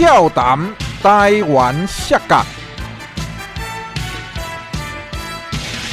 [0.00, 0.58] 俏谈
[1.02, 2.42] 台湾摔角，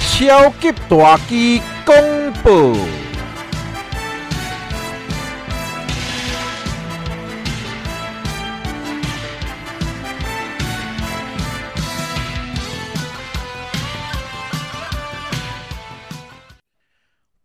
[0.09, 2.77] 超级大机公布。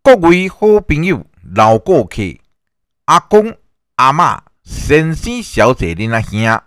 [0.05, 1.27] 各位好朋友、
[1.57, 2.23] 老顾客、
[3.07, 3.53] 阿公、
[3.97, 6.61] 阿嬷、先生、小姐、恁阿兄，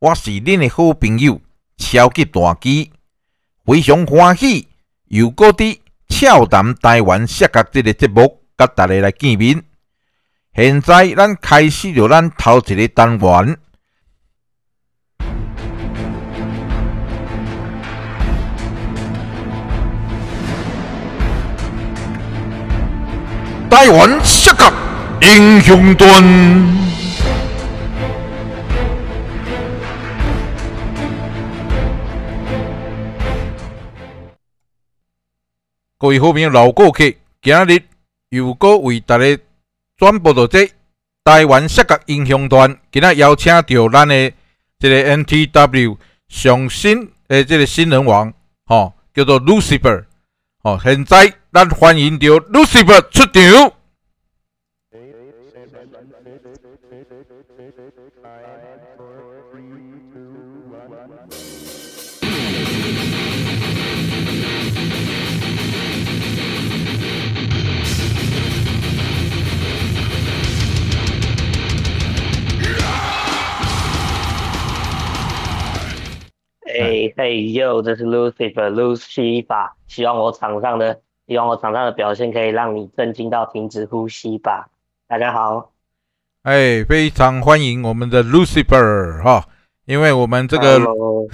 [0.00, 1.40] 我是恁的好朋友
[1.78, 2.92] 超级大机，
[3.64, 4.68] 非常欢喜
[5.06, 9.62] 又搁伫俏谈台湾摔角即个节目，甲大家来见面。
[10.54, 13.58] 现在咱开始着咱头一个单元。
[23.70, 24.72] 台湾摔角
[25.22, 26.77] 英雄传，
[36.08, 37.04] 各位好朋友、老顾客，
[37.42, 37.82] 今日
[38.30, 39.38] 又搁为大家
[39.94, 40.66] 转播到这
[41.22, 42.74] 台湾摔角英雄团。
[42.90, 44.32] 今日邀请到咱的
[44.78, 45.98] 这个 NTW
[46.28, 48.32] 上新的这个新人王，
[48.64, 50.04] 吼，叫做 Lucifer。
[50.62, 53.72] 哦，现在咱欢迎到 Lucifer 出场。
[76.80, 84.68] 哎嘿哟，这是 Lucifer Lucifer，希望我场上的，希望我场上的表现可以让你震惊到停止呼吸吧。
[85.08, 85.72] 大家好，
[86.42, 89.44] 哎，非常欢迎我们的 Lucifer 哈，
[89.86, 90.78] 因为我们这个，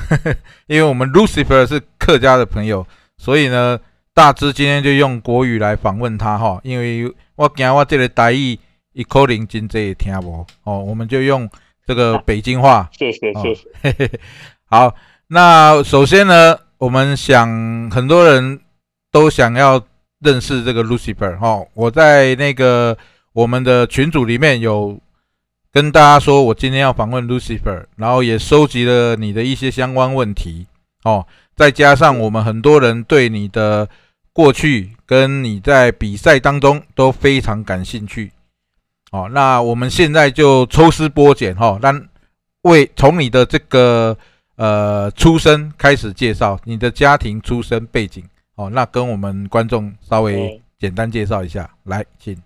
[0.67, 2.87] 因为我们 Lucifer 是客家的朋友，
[3.19, 3.79] 所以呢，
[4.15, 8.59] 大致今天就用国语来访问他哈，因为我惊我这个台语
[8.95, 11.47] 一可能真济也听无哦，我们就用
[11.87, 12.89] 这个北京话。
[12.93, 14.11] 谢谢谢谢，
[14.71, 14.95] 好。
[15.35, 18.61] 那首先呢，我们想很多人
[19.11, 19.85] 都想要
[20.21, 21.61] 认识这个 Lucifer 哈。
[21.75, 22.97] 我在那个
[23.33, 24.97] 我们的群组里面有
[25.73, 30.69] 跟大家说，我今天要访问 Lucifer，然后也收集了你的一些相关问题
[31.03, 31.27] 哦。
[31.57, 33.89] 再加上我们很多人对你的
[34.33, 38.31] 过去跟你在比赛当中都非常感兴趣
[39.11, 39.29] 哦。
[39.33, 42.07] 那我们现在就抽丝剥茧哈，让
[42.63, 44.17] 为从你的这个。
[44.57, 52.41] 呃，出生开始介绍你的家庭出身背景哦，那跟我们观众稍微简单介绍一下，来，请。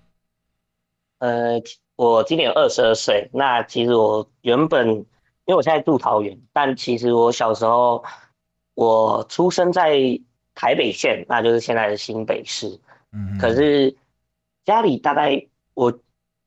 [1.19, 1.61] 呃，
[1.97, 5.05] 我今年二十二岁，那其实我原本因
[5.49, 8.03] 为我现在住桃园，但其实我小时候
[8.73, 9.99] 我出生在
[10.55, 12.81] 台北县，那就是现在的新北市。
[13.13, 13.37] 嗯。
[13.39, 13.95] 可是
[14.65, 15.45] 家里大概
[15.75, 15.93] 我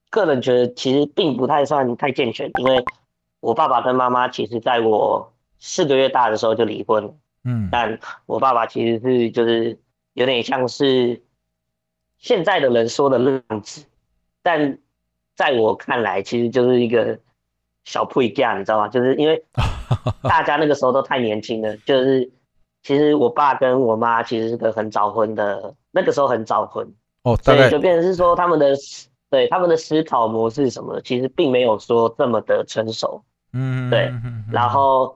[0.10, 2.84] 个人觉得其实并不太算太健全，因为
[3.42, 5.32] 我爸爸跟妈妈其实在我。
[5.64, 9.78] 四个月大的时候就离婚，嗯，但我爸爸其实是就是
[10.14, 11.22] 有点像是
[12.18, 13.86] 现在的人说的浪子，
[14.42, 14.80] 但
[15.36, 17.20] 在我看来其实就是一个
[17.86, 18.88] 小配架，你知道吗？
[18.88, 19.46] 就是因为
[20.24, 22.28] 大家那个时候都太年轻了，就是
[22.82, 26.92] 其实我爸跟我妈其实是个很早婚的，那个时候很早婚
[27.22, 28.76] 哦，所以就变成是说他们的
[29.30, 33.24] 对他们的思考模式什么，其实并没有说这么的成熟，
[33.54, 34.12] 嗯，对，
[34.52, 35.16] 然后。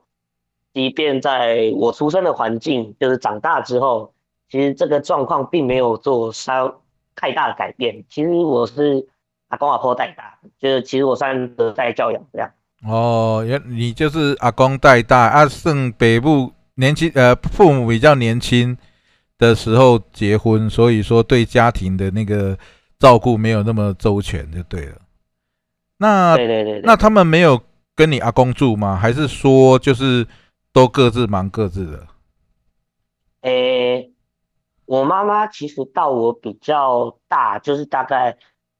[0.76, 4.12] 即便在我出生的环境，就是长大之后，
[4.50, 6.82] 其实这个状况并没有做稍
[7.14, 8.04] 太大的改变。
[8.10, 9.08] 其实我是
[9.48, 12.50] 阿公阿婆带大，就是其实我算隔代教养这样。
[12.86, 18.76] 哦，原你就是阿公带大，啊，剩北部年轻呃父母比较年轻
[19.38, 22.54] 的时候结婚，所以说对家庭的那个
[22.98, 24.96] 照顾没有那么周全，就对了。
[25.96, 27.58] 那对对对，那他们没有
[27.94, 28.94] 跟你阿公住吗？
[28.94, 30.26] 还是说就是？
[30.76, 32.06] 都各自忙各自的。
[33.40, 34.12] 诶，
[34.84, 38.36] 我妈妈其实到我比较大，就是大概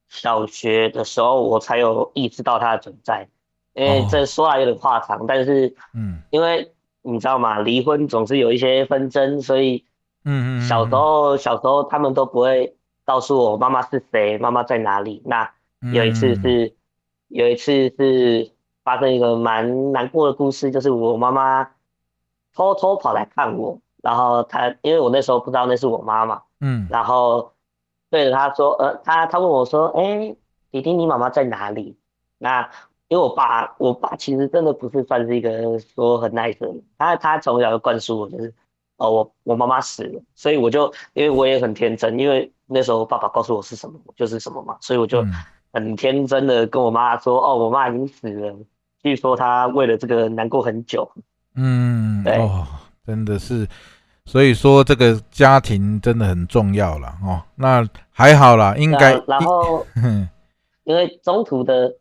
[0.07, 3.27] 小学的时候，我才有意识到她的存在。
[3.73, 6.71] 因为这说来有点话长，但是，嗯，因为
[7.01, 7.61] 你知道吗？
[7.61, 9.87] 离婚总是有一些纷争，所以，
[10.27, 12.77] 嗯嗯，小时候小时候他们都不会
[13.07, 15.23] 告诉我妈妈是谁，妈妈在哪里。
[15.25, 15.51] 那
[15.95, 16.75] 有一次是，
[17.29, 18.53] 有一次是
[18.85, 21.71] 发生一个蛮难过的故事，就是我妈妈。
[22.57, 27.53] 偷偷跑来看我，然后他因为我那时候不知道那是我妈妈，嗯，然后
[28.09, 30.35] 对着他说，呃，他他问我说，哎，
[30.71, 31.99] 弟弟，你妈妈在哪里？
[32.39, 32.63] 那
[33.09, 38.55] 因为我爸，我爸其实真的不是算是一个说很 nice 的人，他他从小就灌输我，就是
[38.97, 45.23] 哦，我我妈妈死了，所以我就因为我也很天真，因为那时候爸爸告诉我是什么，我就是什么嘛，所以我就
[45.75, 48.57] 很天真的跟我妈说，哦，我妈已经死了，
[49.03, 51.11] 据说她为了这个难过很久。
[51.57, 52.67] 嗯，哦，
[53.05, 53.67] 真的是，
[54.25, 57.43] 所以说这个家庭真的很重要了哦。
[57.57, 59.87] 那还好啦，应该然后
[60.85, 61.97] 因为中途的。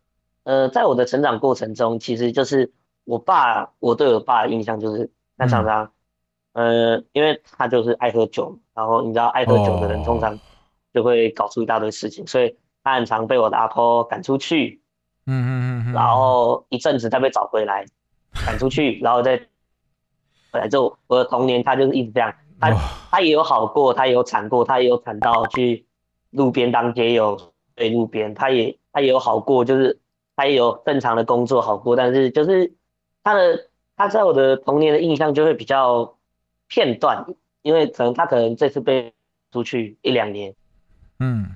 [0.46, 2.72] 呃，在我的成长过程中，其实就是
[3.04, 5.10] 我爸，我对我爸的印象就是，
[5.40, 5.90] 他常常，
[6.54, 10.40] 呃，因为他就是爱喝酒，然后你知道，爱喝酒的人通常
[10.94, 14.80] 就会搞出一大堆事情，所以他很常被我的阿婆赶出去，
[15.26, 17.84] 嗯嗯嗯，然后一阵子再被找回来，
[18.46, 19.38] 赶出去， 然后再
[20.52, 22.72] 回来之后，我的童年他就是一直这样，他
[23.12, 25.86] 他也有好过，他也有惨过，他也有惨到去
[26.32, 27.40] 路边当街友，
[27.76, 30.00] 对路边，他也他也有好过，就是。
[30.38, 32.74] 他也有正常的工作好过，但是就是
[33.24, 36.18] 他的他在我的童年的印象就会比较
[36.68, 37.26] 片段，
[37.62, 39.14] 因为可能他可能这次被
[39.54, 40.54] 出去一两年，
[41.20, 41.56] 嗯，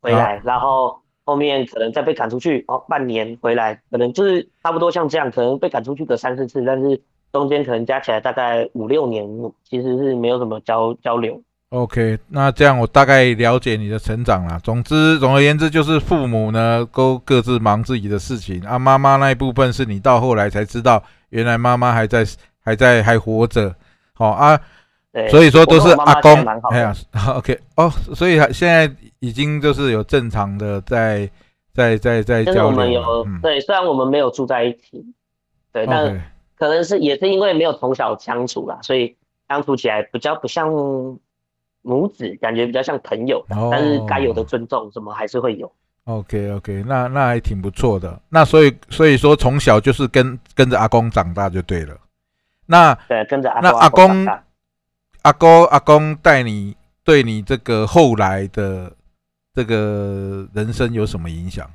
[0.00, 7.00] 回来，然后后面可能再被赶出去哦，半年回来，可能就是差不多像这样，可能被赶出去个三四次，但是
[7.32, 9.26] 中间可能加起来大概五六年，
[9.68, 11.40] 其实是没有什么交交流。
[11.70, 14.60] OK，那这样我大概了解你的成长了。
[14.62, 18.78] 总之，总而言之，就是父母呢都各自忙自己的事情啊。
[18.78, 22.26] 妈妈那一部分是你到后来才知道，原来妈妈还在，
[22.62, 23.74] 还在，还活着。
[24.12, 24.60] 好啊，
[25.28, 26.32] 所以说都是阿公。
[26.70, 26.94] 哎呀，
[27.36, 31.30] OK，哦，所以现在已经就是有正常的在
[31.72, 32.66] 在在在交流。
[32.66, 35.04] 我们有对，虽然我们没有住在一起，
[35.72, 36.22] 对，但
[36.56, 39.16] 可能是也是因为没有从小相处啦，所以
[39.48, 40.70] 相处起来比较不像。
[41.84, 45.68] 母子感觉比较像朋友，但是该有的尊重什么还是会有。
[46.04, 48.20] OK OK，那那还挺不错的。
[48.28, 51.96] 那所以所以说从小就是跟跟着阿公长大就对了。
[52.66, 54.24] 那对，跟着阿那阿公
[55.22, 58.92] 阿公阿公带你，对你这个后来的
[59.54, 61.70] 这个人生有什么影响？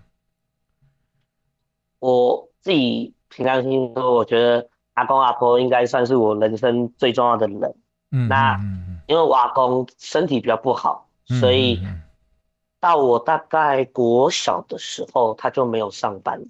[2.00, 7.76] 我自己平常心说，我觉得阿公阿婆应该算是我人生最重要的人。
[8.12, 8.60] 嗯，那。
[9.08, 11.08] 因为我阿公身体比较不好，
[11.40, 11.82] 所以
[12.82, 16.44] 到我大概国小的时候，他就没有上班。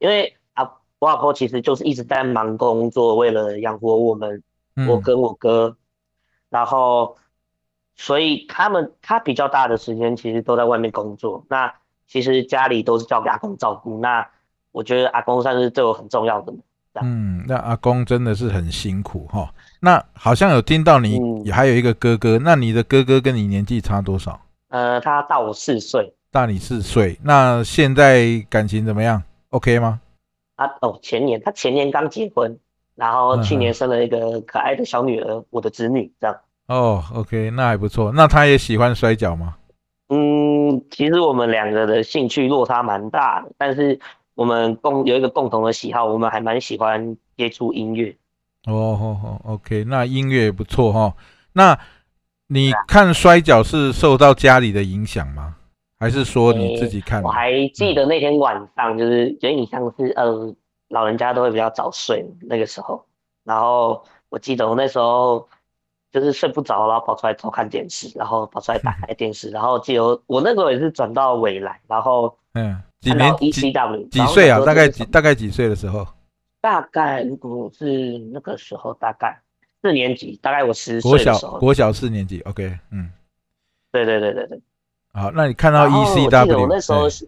[0.00, 0.68] 因为阿
[0.98, 4.42] 我阿婆其实就是一直在忙工作，为了养活我们，
[4.88, 5.76] 我跟我哥。
[6.50, 7.16] 然后，
[7.96, 11.44] 所以他们他比较大的时间其实都在外面工作。
[11.48, 11.72] 那
[12.06, 13.98] 其实家里都是交给阿公照顾。
[14.00, 14.28] 那
[14.72, 16.52] 我觉得阿公算是对我很重要的。
[17.02, 19.48] 嗯，那阿公真的是很辛苦哈。
[19.78, 24.40] 那好像有听到你还有一个哥哥，那你的哥哥跟你年纪差多少？
[24.70, 27.16] 呃，他大我四岁，大你四岁。
[27.22, 30.00] 那现在感情怎么样？OK 吗？
[30.56, 32.58] 啊哦，前年他前年刚结婚，
[33.00, 36.36] 然后去年生了一个可爱的小女儿，我的侄女这样。
[36.66, 38.12] 哦，OK，那还不错。
[38.14, 39.56] 那她也喜欢摔跤吗？
[40.10, 43.98] 嗯，其实我们两个的兴趣落差蛮大的，但是
[44.34, 48.14] 我们共有一个共同的喜好，我们还蛮喜欢接触音乐。
[48.66, 51.14] 哦哦哦，OK，那音乐也不错哈。
[51.54, 51.78] 那
[52.48, 55.56] 你看摔跤是受到家里的影响吗？
[55.98, 57.22] 还是说你自己看？
[57.22, 60.54] 我还记得那天晚上，就是有点像是呃，
[60.90, 63.04] 老人家都会比较早睡那个时候。
[63.42, 65.48] 然后我记得我那时候
[66.12, 74.60] 就是睡不着，然后跑出来偷看电视，然后跑出来打开电视，然后记得我那时候也是转到未来，然后嗯，几年 ECW 几岁啊？
[74.64, 76.06] 大概几大概几岁的时候？
[76.60, 79.40] 大概如果是那个时候，大概
[79.80, 83.10] 四年级，大概我十岁的时候，国小四年级，OK，嗯，
[83.90, 84.60] 对对对对对。
[85.14, 87.26] 好，那你看到 ECW，我那时候是，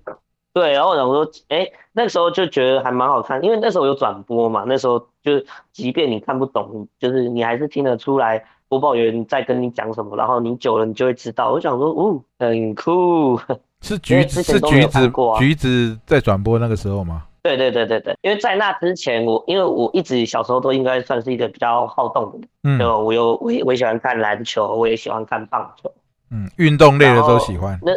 [0.54, 5.42] 对，然后我想说，哎，那时候就觉得还蛮好看，因为那时候有转播嘛，那时候就
[5.72, 11.52] 即便你看不懂，就是你还是听得出来播报员在跟你讲什么，然后你久了你就会知道。
[11.52, 13.40] 我想说，哦，很酷，
[13.80, 17.24] 是橘子是橘子橘子在转播那个时候吗？
[17.42, 25.90] 对对对对对，因为在那之前，我因为我一直小时候都应该算是一个比较好动的，嗯，就我有我也我也喜欢看篮球，我也喜欢看棒球，
[26.30, 27.76] 嗯，运动类的都喜欢。
[27.82, 27.92] 那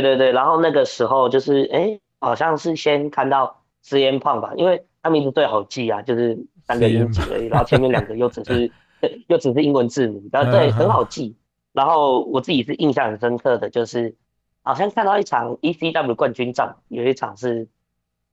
[0.00, 8.70] 对对对，然后那个时候就是哎，好像是先看到支烟胖吧，因为他名字最好记啊，就是三个音节而已，然后前面两个又只是
[9.28, 11.36] 又只是英文字母，然后对很好记。
[11.72, 14.14] 然后我自己是印象很深刻的，就是
[14.62, 17.68] 好像看到一场 ECW 冠军战，有一场是。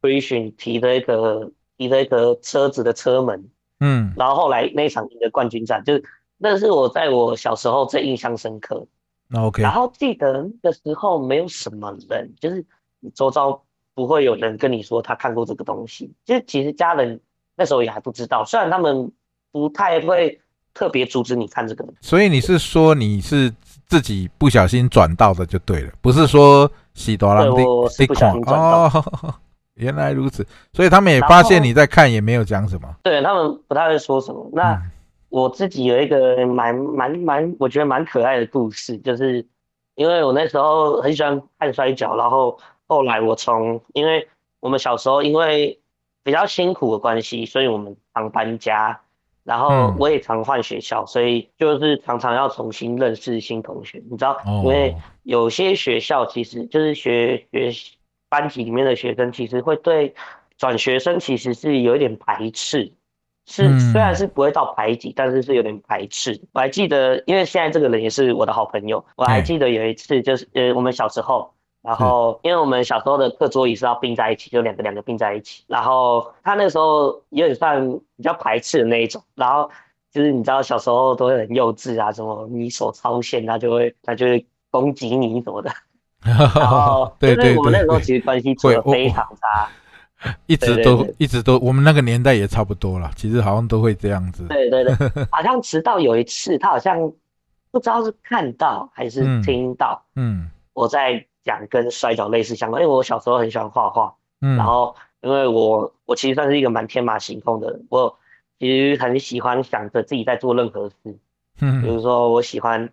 [0.01, 3.49] 追寻提的一个提的一个车子的车门，
[3.81, 6.01] 嗯，然后后来那场赢的冠军战，就是
[6.37, 8.87] 那是我在我小时候最印象深刻。
[9.35, 12.65] OK，然后记得那时候没有什么人，就是
[12.99, 13.61] 你周遭
[13.93, 16.11] 不会有人跟你说他看过这个东西。
[16.25, 17.19] 就其实家人
[17.55, 19.11] 那时候也还不知道，虽然他们
[19.51, 20.39] 不太会
[20.73, 21.85] 特别阻止你看这个。
[22.01, 23.53] 所以你是说你是
[23.85, 29.35] 自己不小心转到的就对了，不是说喜多郎对我是不小心转到哦。
[29.75, 32.93] 原来如此，所以他们也发现你在看，也没有讲什么。
[33.01, 34.49] 对他们不太会说什么。
[34.51, 34.91] 那嗯
[35.29, 39.45] 我自己有一个蛮蛮蛮，我觉得蛮可爱的故事，就是
[39.95, 44.27] 因为我那时候很喜欢看摔跤，然后后来我从，因为
[44.59, 45.79] 我们小时候因为
[46.23, 48.99] 比较辛苦的关系，所以我们常搬家，
[49.43, 57.71] 然后嗯我也常换学校，所以就是常常要重新认识新同学，你知道，哦因为有些学校其实就是学学
[58.29, 60.13] 班级里面的学生，其实会对
[60.57, 62.91] 转学生其实是有一点排斥。
[63.51, 66.39] 是，嗯虽然是不会到排挤，但是是有点排斥。
[66.53, 71.51] 我还记得，因为现在这个人也是我的好朋友，我还嗯记得有一次，就是呃，我们小时候，
[71.81, 79.71] 然后因为我们小时候的课桌椅是要并在一起，就两个两个并在一起，然后他那时候有点算比较排斥的那一种，然后
[80.11, 85.71] 就是你知道小时候都会很幼稚啊，什么你手超线，他就会他就会攻击你什么的，
[86.21, 89.67] 然后对对就是我们那时候对，其实关系处的非常差。
[90.47, 94.45] 一直都一直都，我们那个年代也差不多了，其实好像都会这样子。
[94.47, 94.95] 对对对，
[95.31, 96.99] 好像直到有一次，他好像
[97.71, 99.41] 不知道是看到还是嗯。
[99.41, 100.49] 听到嗯。
[100.73, 108.17] 我在讲跟摔跤类似相关，因为我小时候很喜欢画画，嗯，然后因为我我其实算是一个蛮天马行空的人，我
[108.59, 110.95] 其实很喜欢想着自己在做任何事，
[111.61, 111.81] 嗯。
[111.81, 112.89] 比嗯如说我喜欢。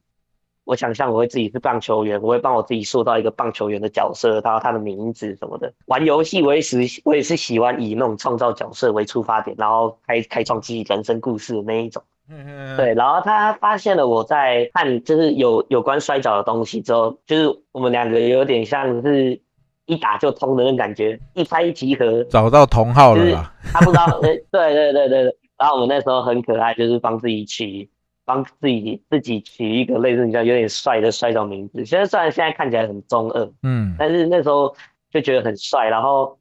[0.66, 5.72] 我想象我会自己是棒球员，我会帮我自己塑造一个棒球员的角色，然后他的名字什么的。
[5.86, 12.02] 玩游戏我也是我也是喜欢以那种创造角色为出发点，然后开开创自己人生故事的那一种。
[12.28, 19.40] 嗯对，然后他发现了我在看就是有有关摔跤的东西之后，就是我们两个有点像是
[19.84, 22.24] 一打就通的那种感觉，一拍一即合。
[22.24, 23.54] 找到同号就是了啦。
[23.72, 25.36] 他不知道，呃对对对对对。
[25.56, 27.88] 然后我们那时候很可爱，就是帮自己取
[28.26, 31.82] 帮自己自己取一个类似比较有点帅的摔跤名字。
[31.86, 34.76] 现在虽然现在看起来很中二，嗯但是那时候
[35.10, 36.38] 就觉得很帅，然后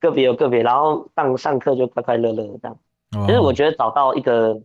[0.00, 2.78] 个别有个别，然后上上课就快快乐乐的这样。
[3.26, 4.60] 其实我哦觉得找到一个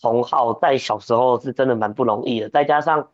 [0.00, 2.48] 同好，在小时候是真的蛮不容易的。
[2.50, 3.08] 再加上，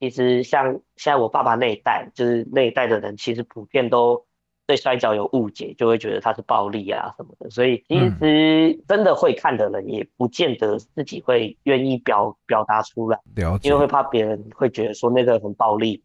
[0.00, 4.24] 其实像现在我爸爸那一代，就是那一代的人，其实普遍都
[4.66, 7.50] 对摔跤有误解，就会觉得它是暴力啊什么的。
[7.50, 16.02] 所以其实真的会看的人，也不见得自己会愿意表表达出来，了解因为，会怕别人会觉得说那个很暴力。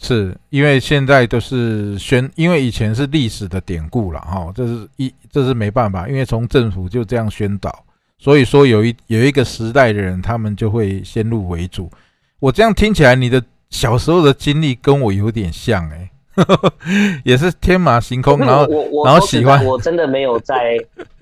[0.00, 7.84] 是因为现在都是宣，因为以前是历史的典故了哈，这是一这是没办法，因为从政府就这样宣导，
[8.16, 11.90] 所以说有一有一个时代的人，他们就会先入为主。
[12.38, 16.08] 我这样听起来，你的小时候的经历跟我有点像哎、
[17.24, 20.78] 也是天马行空，然后我我然后喜欢我真的没有在，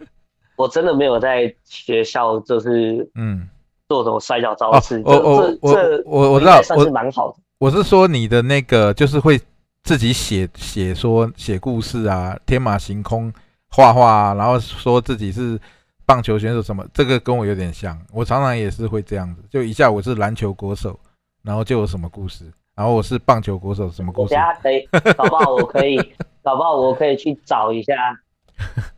[0.57, 3.49] 我真的没有在学校就是嗯，
[3.89, 7.37] 做什么摔跤招哦式，，我我我这这我我知道，算是蛮好的。
[7.59, 9.41] 我是说你的那个就是会
[9.83, 13.33] 自己写写说写故事啊，天马行空
[13.71, 15.59] 画画啊，然后说自己是
[16.05, 17.99] 棒球选手什么，这个跟我有点像。
[18.13, 20.99] 我常常也是会这样子，就一下我是篮球国手，
[21.43, 22.45] 然后就有什么故事，
[22.76, 24.38] 然后我是棒球国手什么故事我等。
[24.38, 25.97] 下可以，搞不好我可以，
[26.45, 27.95] 搞不好我可以去找一下，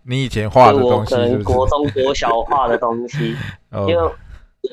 [0.02, 1.44] 你以前画的东西可能？
[1.44, 3.36] 国中、国小画的东西，
[3.72, 4.12] 因为哦，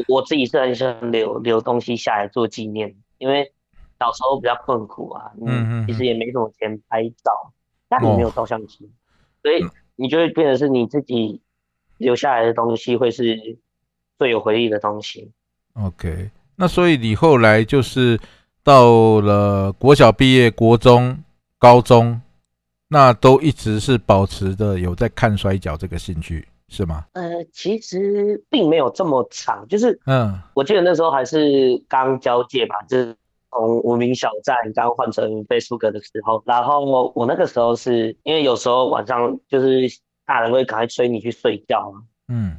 [0.08, 3.54] 我我自己是很喜欢留留东西下来做纪念，因为
[4.00, 7.54] 小时候比较困苦啊，嗯其实也没什么钱拍照，
[7.90, 8.90] 家里没有哦照相机，
[9.44, 11.42] 所以嗯你就会变成是你自己
[11.98, 13.60] 留下来的东西会是
[14.18, 15.32] 最有回忆的东西。
[15.76, 18.20] OK，那所以你后来就是
[18.66, 21.16] 到了国小毕业、国中、
[21.60, 22.20] 高中，
[22.88, 27.06] 那都一直是保持着有在看摔跤这个兴趣，是吗？
[27.14, 33.16] 呃，其实并没有这么长，就是嗯我记得那时候还是刚交界吧，就是
[33.52, 39.88] 从无名小站刚换成 Facebook 的时候，然后我那个时候是因为有时候晚上就是
[40.26, 42.58] 大人会赶快催你去睡觉嘛，嗯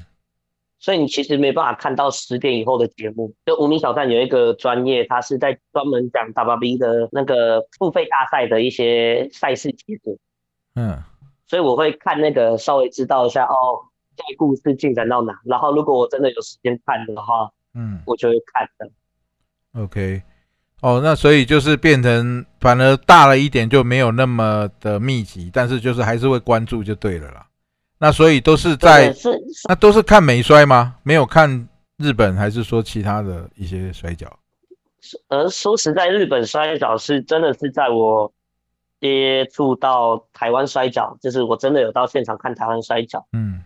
[0.79, 3.35] 所以你其实没办法看到十点以后的节目。
[3.45, 10.17] 就无名小站有一个专业，它是在专门讲 WB 的那个付费大赛的一些赛事结果，
[10.75, 11.03] 嗯
[11.49, 13.79] 所以我会看那个稍微知道一下哦，
[14.17, 19.81] 这个故事进展到哪，然后如果我真的有时间看的话，嗯我就会看的。
[19.81, 20.23] ，OK，
[20.83, 27.46] 哦，那所以就是变成反而大了一点，就没有那么的密集，但是就是还是会关注就对了啦。
[27.99, 30.97] 那所以都是在对是那都是看美摔吗？
[31.03, 34.31] 没有看日本，还是说其他的一些摔跤？
[35.29, 38.31] 而说实在，日本摔跤是真的是在我
[39.01, 43.25] 接触到台湾摔跤，就是我真的有到现场看台湾摔跤。
[43.33, 43.63] 嗯，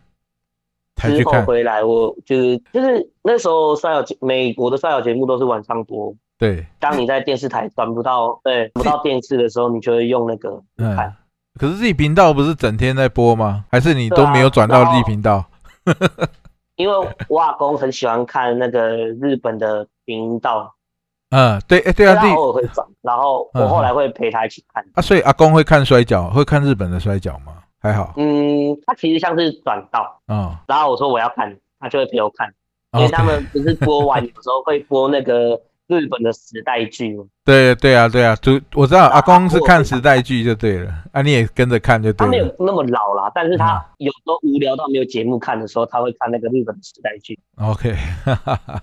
[0.94, 6.14] 才之，后回来，我就是就是那时候摔跤节，美国的摔跤节目都是晚上播。
[6.38, 11.16] 对，当你在电视台转不到，对，不到电视的时候，你就会用那个嗯看。
[11.58, 13.64] 可是自己频道不是整天在播吗？
[13.70, 15.44] 还是你都没有转到对啊 Z 频道？
[16.76, 16.94] 因为
[17.28, 20.74] 我阿公很喜欢看那个日本的频道，
[21.30, 24.82] 嗯，对，哎，对啊所以他偶尔会转，然后我后来会陪他一起看。
[24.94, 27.52] 啊，所以阿公会看摔跤，会看日本的摔跤吗？
[27.82, 32.50] 还好，嗯，他其实像是转到，哦然后我说我要看，他就会陪我看，
[32.92, 35.60] 因为他们不是播完 有时候会播那个
[35.98, 37.24] 日本的时代剧吗？
[37.44, 42.54] 对对啊，对啊，就我知道阿公是看时代剧就对了，啊，你也跟着看就对了他没有。
[42.58, 47.38] 那么老啦，但是他嗯有时候无聊到没有节目看的时候，他会看那个日本的时代剧。
[47.56, 47.96] OK，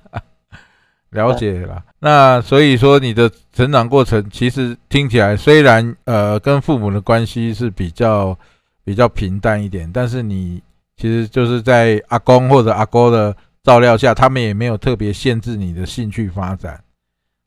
[1.11, 1.83] 了解了。
[1.99, 8.37] 那所以说你的成长过程，其实听起来虽然呃跟父母的关系是比较
[8.83, 10.61] 比较平淡一点，但是你
[10.97, 16.81] 其实就是在阿公或者阿公的照料下，他们也没有特别限制你的兴趣发展。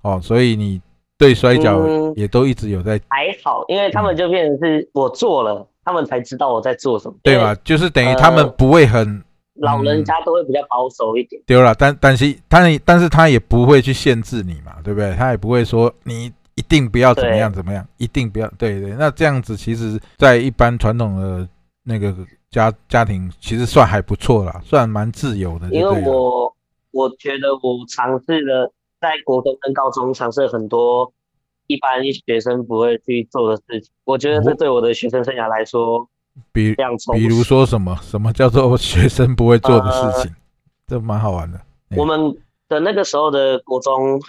[0.02, 0.80] 哦，所以你
[1.18, 7.14] 对摔跤嗯也都一直有在还好，因为他们就变成是我做了，他们才知道我在做什么。
[7.22, 7.54] 对吧？？
[7.62, 9.22] 就是等于他们呃不会很
[9.54, 11.42] 老人家都会比较保守一点。
[11.46, 15.14] 丢了，但但是他但是他也不会去限制你嘛，对不对？
[15.16, 18.90] 他也不会说你一定不要怎么样怎么样，一定不要对对。
[18.92, 21.46] 那这样子其实，在一般传统的
[21.84, 22.14] 那个
[22.50, 26.10] 家家庭，其实算还不错啦，算蛮自由的因为对。
[26.10, 26.56] 我
[26.92, 31.12] 我觉得我尝试了在国中跟高中尝试很多
[31.66, 36.08] 一般学生不会去做的事情，我觉得这哦对我的学生生涯来说
[36.52, 37.20] 比非常充实。
[37.20, 40.36] 比如说什么什么叫做 学生不会做的呃事情，
[40.86, 41.60] 这蛮好玩的。
[41.96, 42.36] 我们
[42.68, 44.20] 的那个时候的国中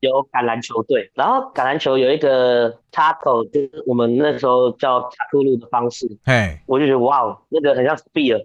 [0.00, 8.44] 有橄榄球队，然后橄榄球有一个 tackle，就是我们那时候叫塔库鲁的方式，嘿，我就觉得哇哦，那个很像 spear，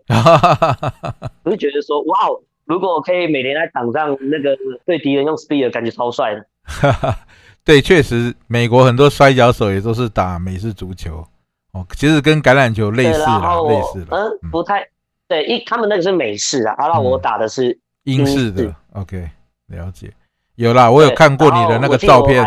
[1.44, 6.46] 我就觉得说哇哦，如果我可以每年在场上那个对敌人用 speed，感觉超帅的。
[6.64, 7.20] 哈哈，
[7.66, 11.26] 对，确实，美国很多摔跤手也都是打美式足球
[11.74, 14.08] 哦，其实跟橄榄球类，似然啦，类似啦，
[14.42, 14.88] 嗯不太
[15.28, 19.30] 对，一他们那个是美式啊，阿拉我嗯打的是英式的，OK，
[19.68, 20.14] 了解。
[20.56, 22.44] 有啦，我有看过你的那个照片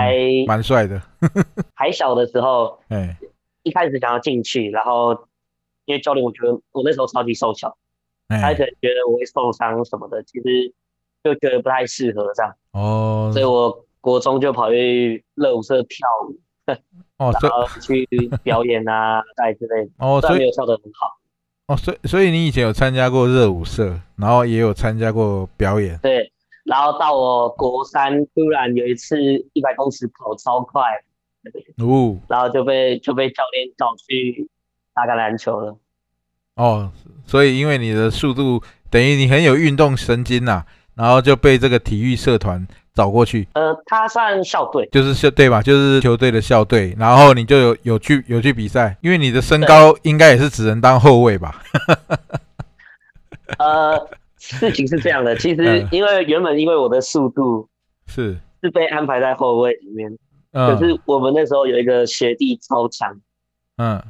[0.47, 1.03] 蛮帅的。
[1.75, 3.17] 还小的时候，哎，
[3.65, 5.13] 一开始想要进去，然后
[5.87, 7.77] 因为教练我觉得我那时候超级瘦小。
[8.29, 10.73] 他哎可，能觉得我会受伤什么的，其实
[11.23, 16.39] 就觉得不太适合这样，哦所以我国中就跑去热舞社跳舞，
[17.19, 18.07] 哦， 然后去
[18.43, 26.33] 表演啊、赛之类的，哦，所以没有跳得很好，哦，所以所以你以前有参加过热舞社，然后也有参加过表演，对。
[26.67, 30.83] 然后到我国三，突然有一次一百公尺跑超快，
[31.79, 34.51] 哦然后就被就被教练找去
[34.93, 35.79] 打橄榄球了。
[36.57, 36.91] 哦，
[37.27, 40.65] 所以因为你的速度等于你很有运动神经呐、
[40.95, 45.61] 然后就被这个体育社团找过去，呃，他算校队，就是校队吧？
[45.63, 51.63] 就是球队的校队，然后你就有有去有去比赛，因为你的身高应该也是只能当后卫吧？
[53.59, 55.89] 呃，事情是这样的，其实嗯。
[55.93, 57.69] 因为原本因为我的速度
[58.07, 60.11] 是，是被安排在后卫里面。
[60.53, 63.21] 嗯，可是我们那时候有一个学弟超强，
[63.77, 64.03] 嗯，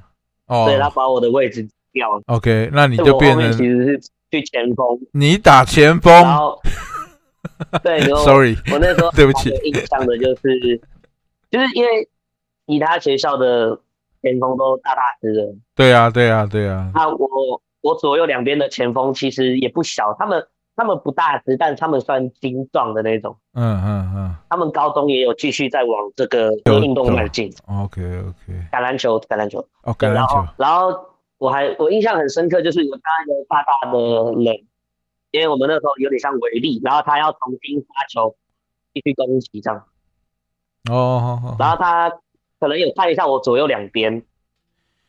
[0.47, 2.13] 哦，所以他把我的位置掉。
[2.15, 6.61] 了，OK，那你就变成其实是去前锋，你打前锋然后
[7.83, 10.79] 对，然后，sorry，我那时候对不起印象的就是，
[11.51, 12.07] 就是因为
[12.67, 13.81] 其他学校的
[14.21, 23.37] 前锋都大大只的，对啊，对啊，对啊，那我我左右两边的前锋其实也不小，他们他们不大只，但他们算精壮的那种。
[23.55, 24.35] 嗯嗯嗯。
[24.51, 26.51] 他们高中也有继续在往这个
[26.83, 29.61] 运动迈进，，OK OK，橄榄球，橄榄球。
[29.83, 30.93] 哦，橄榄然后球，然后
[31.39, 33.99] 我还我印象很深刻，就是有他一个大大的
[34.43, 34.67] 人，
[35.31, 38.37] 因为我们那时候有点像围力，然后他要重新发球，
[38.95, 39.87] 继续攻击这样。
[40.91, 42.11] 哦，然后他
[42.59, 44.25] 可能有看一下我左右两边，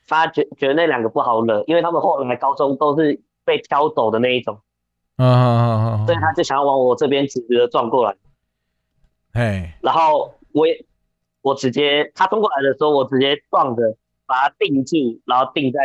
[0.07, 4.59] 他觉觉得那两个不好惹，因为他们后来高中都是被挑走的那一种，
[5.17, 8.17] 嗯嗯嗯嗯，所以他就想要往我这边直直的撞过来。
[9.33, 10.85] 嘿，然后我也
[11.41, 15.79] 我直接他冲过来的时候，我直接撞着把他定住，然后定在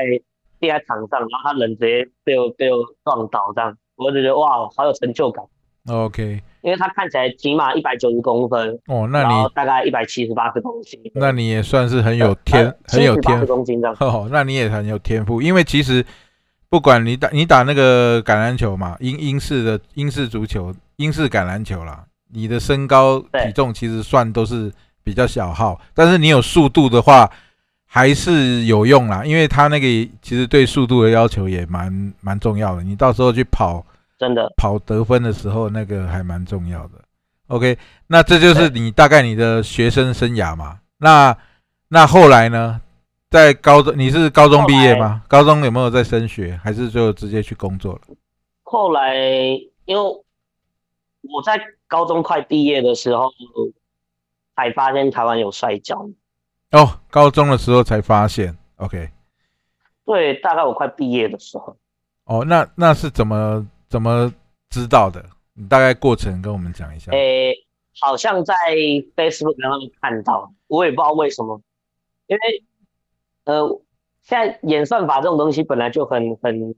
[0.63, 5.45] 定在场上，然后他人直接被我被我撞倒，这样我就觉得哇，好有成就感
[5.89, 13.97] ，OK，因为他看起来起码一百九十公分，哦，那你大概一百七十八十公斤，那你也算是很有天，很有天公斤这样。
[13.99, 16.05] 哦，那你也很有天赋，因为其实
[16.69, 24.73] 不管你打你打那个橄榄球嘛，英英式的英式足球、英式橄榄球啦，你的身高体重其实算都是
[25.05, 27.31] 比较小号，但是你有速度的话，
[27.95, 29.87] 还是有用啦，因为它那个
[30.23, 32.83] 其实对速度的要求也蛮蛮重要的。
[32.83, 33.85] 你到时候去跑，
[34.19, 36.93] 真的跑得分的时候，那个还蛮重要的。
[37.49, 37.77] OK，
[38.07, 40.79] 那这就是你大概你的学生生涯嘛？
[40.97, 41.37] 那
[41.89, 42.81] 那后来呢？
[43.29, 45.23] 在高中你是高中毕业吗？
[45.29, 48.01] 高中有没有在升学，还是就直接去工作了？
[48.63, 49.15] 后来
[49.85, 53.31] 因为我在高中快毕业的时候，
[54.57, 56.09] 才发现台湾有摔跤。
[56.73, 59.11] 哦，高中的时候才发现，OK。
[60.05, 61.77] 对，大概我快毕业的时候。
[62.25, 64.33] 哦，那那是怎么怎么
[64.71, 65.25] 知道的？
[65.55, 67.13] 你大概过程跟我们讲一下。
[67.13, 67.55] 诶，
[68.01, 68.55] 好像在
[69.15, 71.61] Facebook 上面看到，我也不知道为什么，
[72.27, 72.65] 因为
[73.45, 73.83] 呃，
[74.23, 76.75] 现在演算法这种东西本来就很很，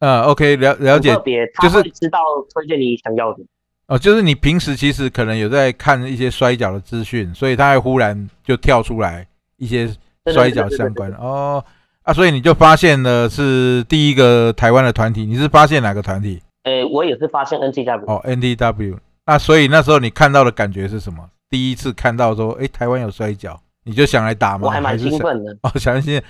[0.00, 2.18] 呃，OK，了了解，特别，他会知道
[2.52, 3.42] 推荐你想要的。
[3.88, 9.88] 哦，就是你平时其实可能有在看一些摔跤的资讯，所以他会忽然就跳出来一些
[10.32, 11.64] 摔跤相关的哦
[12.02, 16.40] 啊，所以你就发现了是第一个台湾的团体，你是发现哪个团体？
[16.64, 18.98] 诶，我也是发现 NTW 哦，NTW。
[19.24, 21.26] 那所以那时候你看到的感觉是什么？
[21.48, 24.66] 第一次看到说，诶，台湾有摔跤，你就想来打吗？
[24.66, 26.24] 我还蛮兴奋的 哦，想兴奋，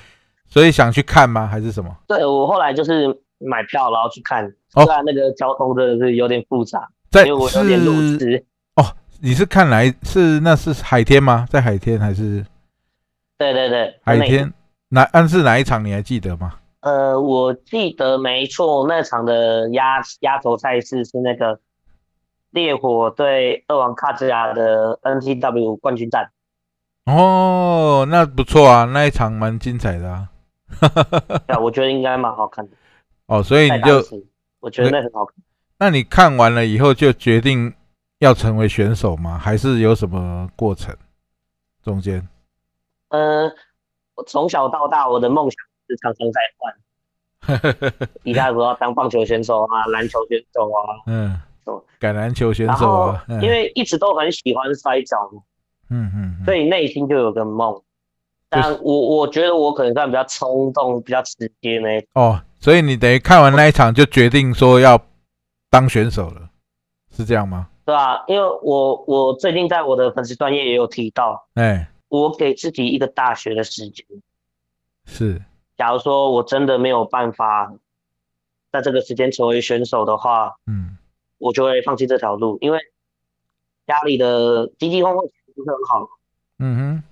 [0.49, 1.45] 所以想去看吗？
[1.45, 1.91] 还是什么？
[2.07, 6.89] 对我后来就是买票然后去看，虽然那个交通真的是有点复杂。
[7.11, 8.45] 在是
[8.77, 8.85] 哦，
[9.21, 11.47] 你是看来是那是海天吗？
[11.51, 12.45] 在海天还是？
[13.39, 14.53] 对对对，海天
[14.89, 15.03] 哪？
[15.13, 15.85] 安是哪一场？
[15.85, 16.55] 你还记得吗？
[16.81, 21.61] 呃，我记得没错，那场的压压轴赛事是那个
[22.51, 26.31] 烈火对二王卡兹亚的 NTW 冠军战。
[27.07, 30.29] 哦，那不错啊，那一场蛮精彩的啊。
[31.47, 32.73] 对，我觉得应该蛮好看的。
[33.27, 34.05] 哦，所以你就
[34.61, 35.35] 我觉得那很好看。
[35.81, 37.73] 那你看完了以后就决定
[38.19, 39.39] 要成为选手吗？
[39.39, 40.97] 还是有什么过程？
[41.85, 42.27] 中间？
[43.11, 43.45] 呃，
[44.17, 51.41] 我从小到大我的梦想是常常在换，一开始要当棒球选手啊， 篮球选手啊，嗯，
[52.01, 55.41] 橄榄球选手啊，因为一直都很喜欢摔跤嘛，
[55.91, 57.81] 嗯嗯，所以内心就有个梦，
[58.51, 65.01] 但我我觉得我可能算比较冲动、比较直接那哦，所以你等于看完那一场就决定说要。
[65.71, 66.51] 当选手了，
[67.11, 67.69] 是这样吗？
[67.85, 74.07] 对啊，因为我我最近在我的粉丝专业也有提到，哎，我给自己一个大学的时间，
[75.07, 75.43] 是，
[75.77, 77.73] 假如说我真的没有办法
[78.71, 80.99] 在这个时间成为选手的话，嗯，
[81.39, 82.79] 我就会放弃这条路，因为
[83.87, 86.09] 家里的经济状况不是很好，
[86.59, 87.03] 嗯哼，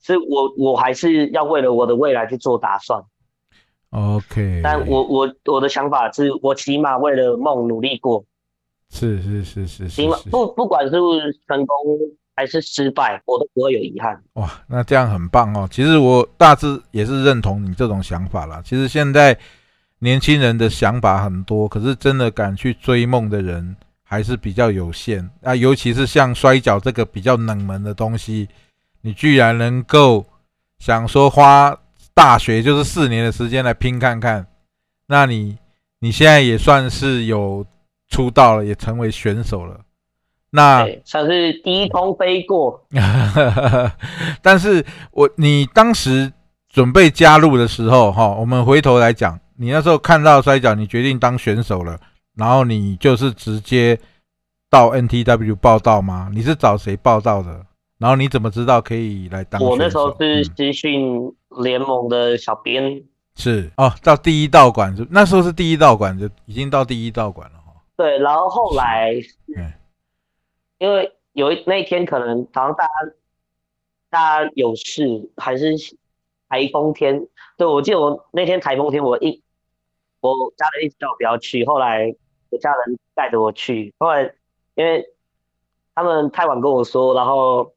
[0.00, 3.04] 是我我还是要为了我的未来去做打算。
[3.90, 8.22] OK，但我我我的想法是我起码为了梦努力过，
[8.90, 10.92] 是是是是，起码不不管是
[11.46, 11.76] 成功
[12.36, 14.22] 还是失败，我都不会有遗憾。
[14.34, 15.66] 哇，那这样很棒哦。
[15.70, 18.60] 其实我大致也是认同你这种想法啦。
[18.62, 19.34] 其实现在
[20.00, 25.56] 年轻人的想法很多，可是真的敢去追梦的人还是比较有限啊。
[25.56, 28.46] 尤其是像摔跤这个比较冷门的东西，
[29.00, 30.26] 你居然能够
[30.78, 31.74] 想说花。
[32.18, 34.44] 大学就是四年的时间来拼看看，
[35.06, 35.56] 那你
[36.00, 37.64] 你现在也算是有
[38.08, 39.78] 出道了，也成为选手了，
[40.50, 42.84] 那算是低空飞过。
[44.42, 46.32] 但是我你当时
[46.68, 52.00] 准备加入的时候，哈，我们回头来讲，你那时候看到摔跤，你决定当选手了，
[52.34, 53.96] 然后你就是直接
[54.68, 56.28] 到 NTW 报道吗？
[56.34, 57.64] 你是找谁报道的？
[57.98, 59.60] 然后你怎么知道可以来当？
[59.60, 63.02] 我那时候是资讯联盟的小编。
[63.34, 67.72] 是哦，到第一道馆就那时候是第一道馆就已经到第一道馆了哈。
[67.96, 69.14] 对，然后后来，
[70.78, 72.90] 因为有一那天可能好像大家
[74.10, 75.74] 大家有事，还是
[76.48, 77.26] 台风天。
[77.56, 79.42] 对，我记得我那天台风天，我一
[80.20, 82.14] 我家人一直叫我不要去，后来
[82.50, 83.92] 我家人带着我去。
[83.98, 84.22] 后来
[84.76, 85.04] 因为
[85.96, 87.72] 他们太晚跟我说，然后。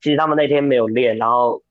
[0.00, 1.62] 其实他们那天没有练，然后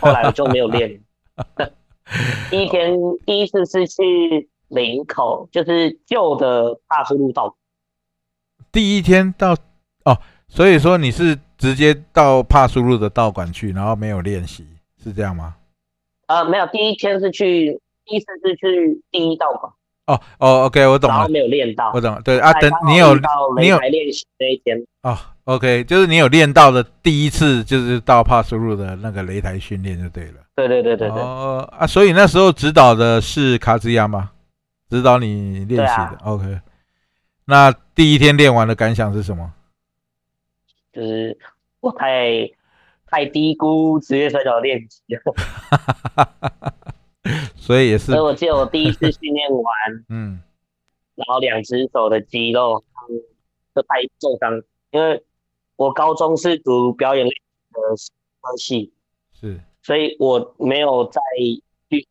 [0.00, 1.00] 后来就没有练。
[2.50, 7.56] 第一天第一次是去林口，就是旧的大树路道。
[8.70, 9.56] 第一天到
[10.04, 14.66] 哦，所以说你是直接到帕苏路的道馆去，然后没有练习，
[15.02, 15.56] 是这样吗？
[16.26, 19.72] 呃，没有，第一天是去，第一次是去第一道馆。
[20.06, 21.16] 哦哦，OK，我懂了。
[21.16, 22.20] 然后没有练到，我懂了。
[22.22, 23.14] 对啊，等你有
[23.58, 25.16] 你有练习那一天哦。
[25.44, 30.40] OK，就是你有练到的第一次，就是到帕苏路的那个擂台训练就对了。
[30.56, 31.18] 对对对对对。
[31.18, 34.30] 哦啊，所以那时候指导的是卡兹亚吗？
[34.88, 36.18] 指导你练习的。
[36.24, 36.60] OK，
[37.44, 39.52] 那第一天练完的感想是什么？
[40.92, 41.36] 就是
[41.80, 42.48] 我太
[43.06, 46.72] 太低估职业摔跤的练习了。
[47.56, 49.64] 所以也是所以，我记得我第一次训练完，
[50.08, 50.40] 嗯。
[51.14, 53.16] 然后两只手的肌肉嗯
[53.74, 55.22] 就太受伤，因为
[55.76, 57.80] 我高中是读表演类的
[58.42, 58.92] 科系，
[59.32, 59.58] 是。
[59.82, 61.20] 所以我没有在
[61.88, 62.04] 运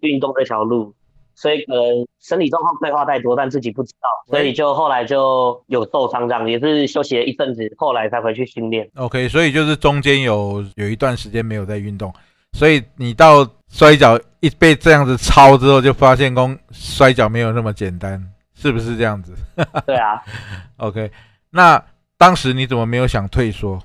[0.00, 0.94] 运动这条路，
[1.34, 8.88] 所以可能身体状况退化太多，但自己不知道，所以就后来就有受伤这样，也是休息了一阵子，后来才回去训练。
[8.96, 12.12] OK，所以就是中间有有一段时间没有在运动，
[12.52, 18.20] 所以你到摔跤一被这样子抄之后，就发现功摔跤没有那么简单，
[18.54, 19.32] 是不是这样子
[19.86, 20.20] 对啊？
[20.78, 21.12] OK，
[21.50, 21.80] 那
[22.18, 23.80] 当时你怎么没有想退缩？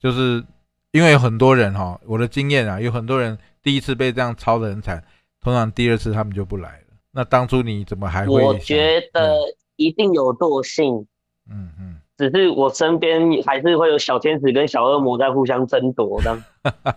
[0.00, 0.44] 就是
[0.90, 5.00] 因为有很多人哈，我的经验啊，有很多人第一次被这样抄的很惨，
[5.40, 6.84] 通常第二次他们就不来了。
[7.12, 8.42] 那当初你怎么还会？
[8.42, 9.38] 我觉得
[9.76, 11.06] 一定有惰性，
[11.48, 16.36] 嗯嗯，只是我身边还是会有小天使跟小恶魔在互相争夺的。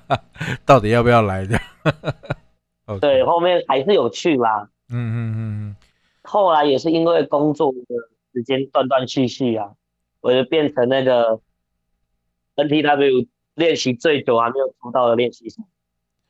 [0.65, 1.59] 到底要不要来的
[3.01, 4.69] 对，后面还是有去啦。
[4.89, 5.75] 嗯嗯嗯嗯，
[6.23, 7.79] 后来也是因为工作的
[8.33, 9.71] 时间断断续续啊，
[10.21, 11.41] 我就变成那个
[12.55, 15.65] NTW 练习最久还没有出道的练习生，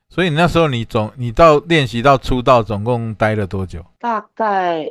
[0.09, 3.85] 所以那时候你总你到练习到出道总共待了多久？
[3.99, 4.89] 大概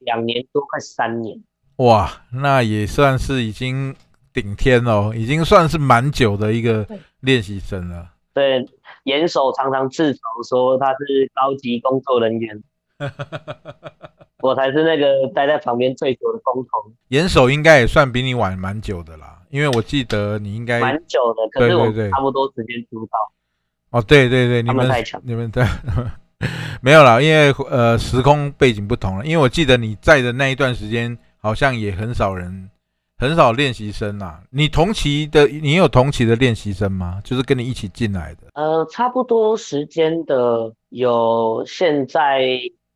[0.00, 1.42] 两年多，快三年。
[1.76, 3.94] 哇，那也算是已经
[4.32, 6.86] 顶天哦，已经算是蛮久的一个
[7.20, 8.10] 练习生了。
[8.36, 8.68] 对，
[9.04, 12.62] 严守常常自嘲说他是高级工作人员，
[14.42, 21.48] 我才是那个待在旁边最久的工头，严守应该也算比你晚蛮久的啦，因为我记得你应该蛮久的。
[21.50, 23.18] 可是我对对对差不多时间出道，
[23.88, 25.66] 哦，对对对，你们太强你们在
[26.82, 32.68] 没有啦，因为呃时空背景不同了，因为我记得你在的那一段时间好像也很少人。
[33.18, 37.18] 很少练习生啦，你同期的，你有同期的练习生吗？
[37.24, 38.48] 就是跟你一起进来的。
[38.52, 42.42] 呃，差不多时间的有现在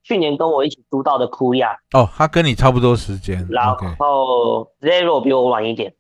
[0.02, 3.46] 去年跟我一起出道的库亚，哦，他跟你差不多时间。
[3.50, 5.94] 然后 Zero 比我晚一点，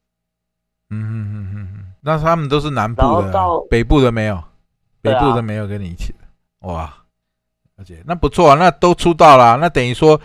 [0.90, 3.32] 嗯嗯嗯嗯嗯，那他们都是南部的
[3.70, 4.42] 北部的没有，
[5.00, 6.68] 北部的没有跟你一起的。
[6.68, 6.92] 哇，
[7.78, 10.20] 而且那不错啊，那都出道啦，那等于说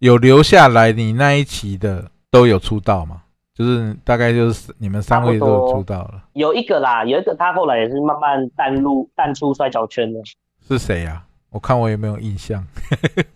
[0.00, 3.22] 有留下来，你那一期的都有出道嘛？
[3.52, 10.20] 就是大概就是你们三位都有出道了，有一个啦，有一个他后来也是慢慢淡入淡出摔跤圈的，
[10.66, 12.66] 是谁呀、我看我有没有印象？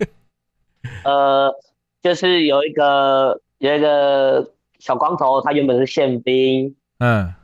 [1.04, 1.52] 呃，
[2.02, 7.34] 就是有一个有一个小光头，他原本是宪兵，嗯，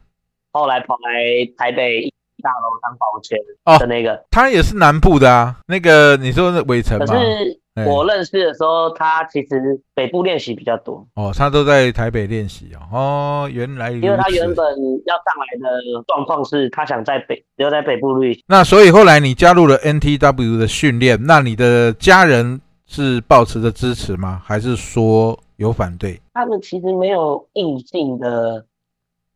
[0.53, 5.57] 后来跑来台北一大楼当保全哦的那个，他也是南部的啊。
[5.67, 7.07] 那个你说的伟成可？
[7.07, 11.07] 是哎我认识的时候，他其实北部练习比较多。
[11.15, 12.83] 哦，他都在台北练习哦。
[12.93, 13.93] 哦，原来。
[13.93, 14.67] 因为他原本
[15.07, 24.43] 要上来的状况是他想在北留在北部旅行，那所以后来你加入了 NTW 的训练，那你的家人是抱持着支持吗？
[24.45, 26.21] 还是说有反对？
[26.35, 28.67] 他们其实没有硬性的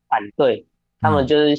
[0.09, 0.67] 反对，
[1.01, 1.57] 他们嗯就是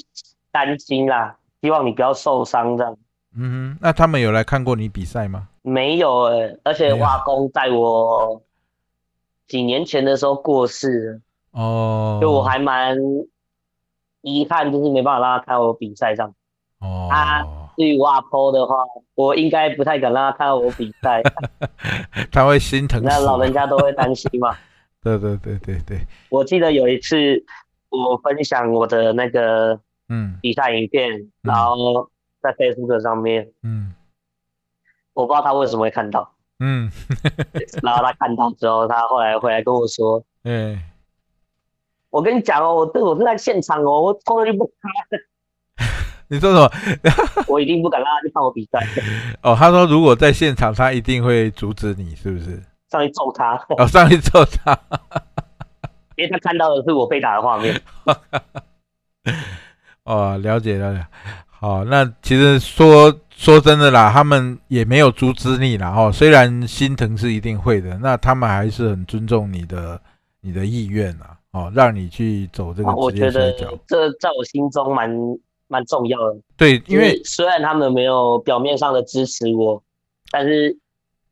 [0.56, 2.98] 担心啦，希望你不要受伤这样。
[3.38, 5.50] 嗯哼，那他们有来看过你比赛吗？
[5.62, 8.42] 没有诶、而且没有我阿公在我
[9.48, 11.12] 几年前的时候过世
[11.52, 12.96] 了，哦，就我还蛮
[14.22, 16.34] 遗憾，就是没办法让他看我比赛这样。
[16.80, 18.76] 哦，他对于我阿婆的话，
[19.16, 21.22] 我应该不太敢让他看我比赛，
[22.32, 23.04] 他会心疼。
[23.04, 24.56] 那老人家都会担心嘛。
[25.04, 27.44] 对对对对对，我记得有一次
[27.90, 30.38] 我分享我的那个嗯。
[30.42, 32.10] 比赛影片，然后
[32.42, 33.94] 在 Facebook 上面，嗯。
[35.14, 36.92] 我不知道他为什么会看到，嗯，
[37.82, 40.22] 然后他看到之后，他后来回来跟我说。
[40.44, 40.78] 嗯
[42.12, 45.22] ，：“我跟你讲哦，我这我是在现场哦，我从来就不看，
[46.28, 46.70] 你说什么？
[47.48, 48.86] 我一定不敢让他去看我比赛，
[49.42, 52.62] 哦，他说如果在现场，他一定会阻止你，是不是？
[52.90, 54.78] 上去揍他，哦，上去揍他。
[56.18, 57.82] 因为他看到的是我被打的画面。
[60.06, 61.06] 哦，了解了解。
[61.50, 65.94] 好，那其实说说真的啦，他们也没有阻止你啦。
[65.96, 70.00] 哦，虽然心疼是一定会的，那他们还是很尊重你的
[70.42, 71.38] 你的意愿啊。
[71.52, 73.80] 哦，让你去走这个我职业觉得摔跤。
[73.88, 75.10] 这在我心中蛮
[75.70, 79.82] 蛮重要的，对，因为虽然他们没有表面上的支持我，
[80.30, 80.78] 但是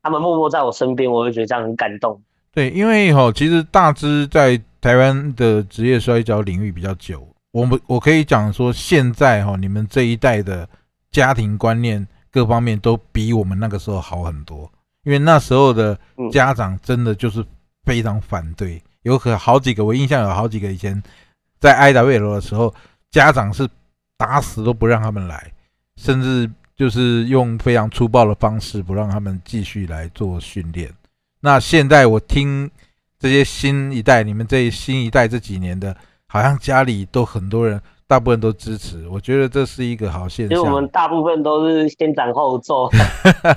[0.02, 2.22] 他们默默在我身边，我会觉得这样很感动。
[2.52, 10.68] 对，因为哈、其实大只在台湾的职业摔跤领域比较久，我们我可以讲说，现在哈、你们这一代的
[11.12, 14.68] 家庭观念各方面都比我们那个时候好很多，
[15.04, 16.28] 因为那时候的嗯。
[16.32, 17.46] 家长真的就是
[17.84, 21.00] 非常反对，有可好几个，我印象有好几个以前
[21.60, 22.74] 在 IWL 的时候，
[23.12, 23.68] 家长是
[24.16, 25.52] 打死都不让他们来，
[25.96, 30.92] 甚至就是用非常粗暴的方式不让他们继续来做训练。
[31.40, 32.68] 那现在我听
[33.16, 35.96] 这些新一代，你们这新一代这几年的，
[36.34, 40.58] 好像家里都很多人，大部分都支持，我觉得这是一个好现象。
[40.58, 42.90] 因为我们大部分都是先斩后奏。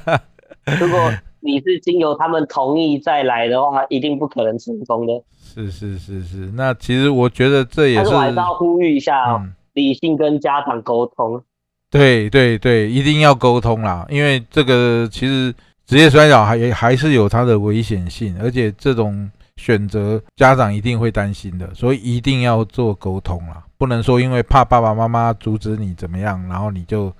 [0.79, 5.13] 如果你是经由他们同意再来的话，一定不可能成功的。
[5.41, 9.41] 是是是是，那其实我觉得这也是，还是要呼吁一下哦，
[9.73, 11.41] 理性跟家长沟通。
[11.89, 15.51] 对对对，一定要沟通啦，因为这个其实
[15.87, 27.13] 职业摔跤还还是有它的危险性，而且这种选择家长一定会担心的，所以一定要做沟通啦，不能说因为怕爸爸妈妈阻止你怎么样，然后你就。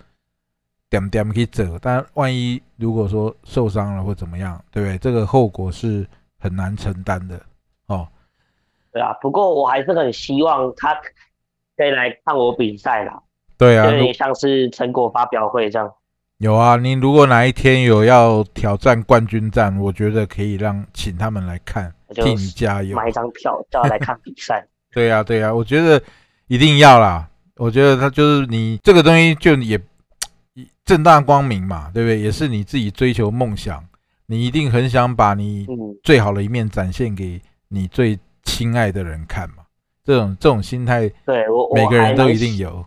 [0.89, 4.97] 点点可以走，但万一如果说受伤了或怎么样，对不对？
[4.99, 6.07] 这个后果是
[6.39, 7.37] 很难承担的
[7.87, 8.07] 哦。
[8.93, 10.95] 对啊，不过我还是很希望他
[11.75, 13.21] 可以来看我比赛啦。
[13.57, 15.93] 对啊，有点像是成果发表会这样。
[16.39, 24.65] 有啊，你如果哪一天有要挑战冠军战，我觉得可以让请他们来看，替你加油，买一张票叫他来看比赛。
[24.91, 26.01] 对呀，对呀，我觉得
[26.47, 27.27] 一定要啦。
[27.55, 29.79] 我觉得他就是你这个东西就也。
[30.85, 32.17] 正大光明嘛，对不对？
[32.17, 33.83] 也是你自己追求梦想，
[34.25, 35.67] 你一定很想把你
[36.01, 39.57] 最好的一面展现给你最亲爱的人看嘛。
[40.05, 42.85] 这种这种心态，对我每个人都一定有。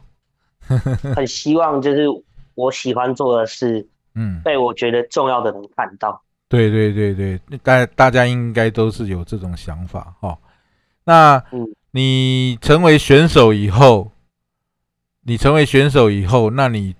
[1.15, 2.07] 很希望就是
[2.55, 6.23] 我喜欢做的事，嗯，被我觉得重要的人看到。
[6.49, 10.39] 对对对对，大大家应该都是有这种想法哈。
[11.05, 11.43] 那
[11.91, 14.13] 你成为选手以后，
[15.23, 16.97] 你成为选手以后，那你。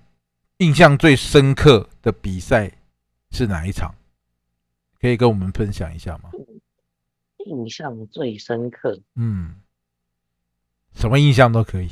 [0.57, 2.71] 印象最深刻的比赛
[3.31, 3.95] 是哪一场？
[5.01, 6.29] 可以跟我们分享一下吗？
[7.47, 9.55] 印象最深刻，嗯，
[10.93, 11.89] 什么印象都可以，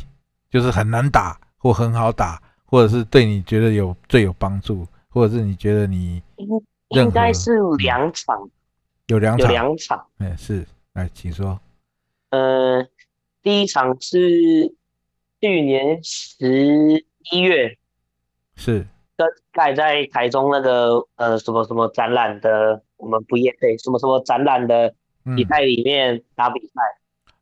[0.52, 2.40] 就是很难打或很好打，
[2.70, 6.22] 或者是对你觉得有最有帮助，或者是你觉得你
[6.90, 8.50] 应该是两场，
[9.08, 11.60] 有两场，有两场，哎，是，来，请说。
[12.30, 12.88] 呃，
[13.42, 14.76] 第一场是
[15.42, 17.76] 去年十一月。
[18.56, 18.86] 是
[19.18, 24.94] 跟盖在台中那个呃什么什么展览的，我们不业配什么什么展览的
[25.36, 26.74] 比赛里面打比赛。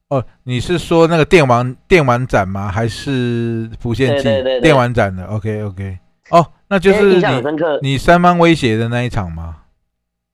[0.09, 2.71] 哦，你是说那个电玩电玩展吗？
[2.71, 4.23] 还是浮现机
[4.61, 5.99] 电玩展的？OK OK。
[6.29, 7.79] 哦，那就是印象深刻。
[7.81, 9.63] 你三方威胁的那一场吗？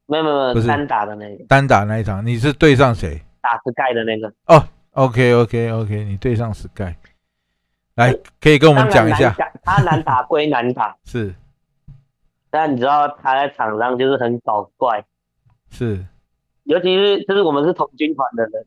[0.05, 1.43] 没有没有，不是单打的那个。
[1.45, 3.21] 单打那一场，你是对上谁？
[3.41, 4.31] 打 Sky 的那个。
[4.45, 6.95] 哦，OK OK OK，你对上 Sky。
[7.95, 9.35] 来，可以跟我们讲一下。
[9.63, 11.33] 他难打归难打， 是，
[12.49, 15.03] 但你知道他在场上就是很搞怪，
[15.69, 16.03] 是，
[16.63, 18.65] 尤其是就是我们是同军团的人，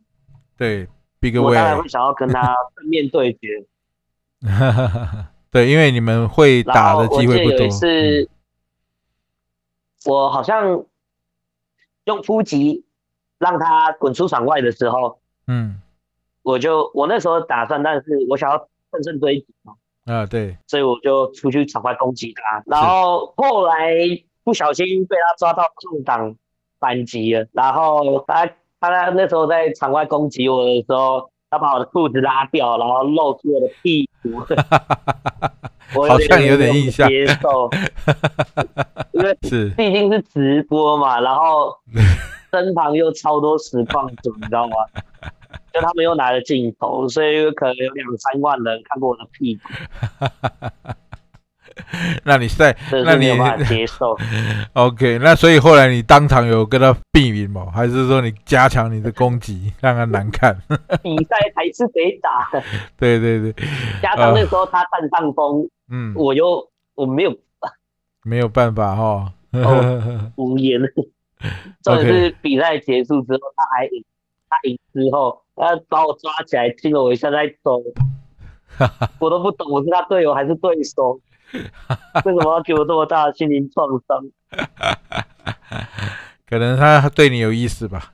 [0.57, 0.89] 对
[1.21, 3.65] ，Big Way，我当然会想要跟他正面对决。
[5.51, 7.71] 对，因为你们会打的机会不多。
[7.71, 8.29] 是，
[10.05, 10.85] 我好像
[12.05, 12.85] 用扑击
[13.39, 15.81] 让他滚出场外的时候，嗯，
[16.43, 18.69] 我就我那时候打算，但是我想要。
[18.93, 19.75] 乘胜追击嘛，
[20.07, 23.93] 啊对，所以我就出去场外攻击他，然后后来
[24.45, 26.37] 不小心被他抓到空档
[26.79, 28.49] 反击了，然后他
[28.91, 34.31] 他那时候在场外攻击我的时候，他把我的裤子拉掉，然后露出我的屁股，
[35.95, 37.71] 我好像有点印象，接受，
[39.13, 41.75] 因为是毕竟是直播嘛，然后
[42.51, 44.75] 身旁又超多实况组，你知道吗？
[45.73, 49.63] 就他们又拿了镜头，所以可能有两三万人看过我的屁股。
[52.25, 53.27] 那你在，那你
[53.65, 54.17] 接受。
[54.75, 57.67] OK，那所以后来你当场有跟他避免吗？
[57.75, 60.57] 还是说你加强你的攻击，让他难看？
[61.03, 62.51] 比赛还是得打。
[62.99, 63.55] 对对对，
[64.03, 67.37] 加上那时候他占上风，嗯，我又我没有
[68.23, 69.33] 没有办法哈，
[70.37, 70.81] 无言。
[71.83, 74.05] 重点是比赛结束之后，他还赢，
[74.49, 75.43] 他赢之后。
[75.59, 77.81] 他把我抓起来亲了我一下再走，
[79.19, 81.19] 我都不懂我是他队友还是对手，
[82.25, 84.25] 为什么要给我这么大的心灵创伤？
[86.49, 88.13] 可能他对你有意思吧。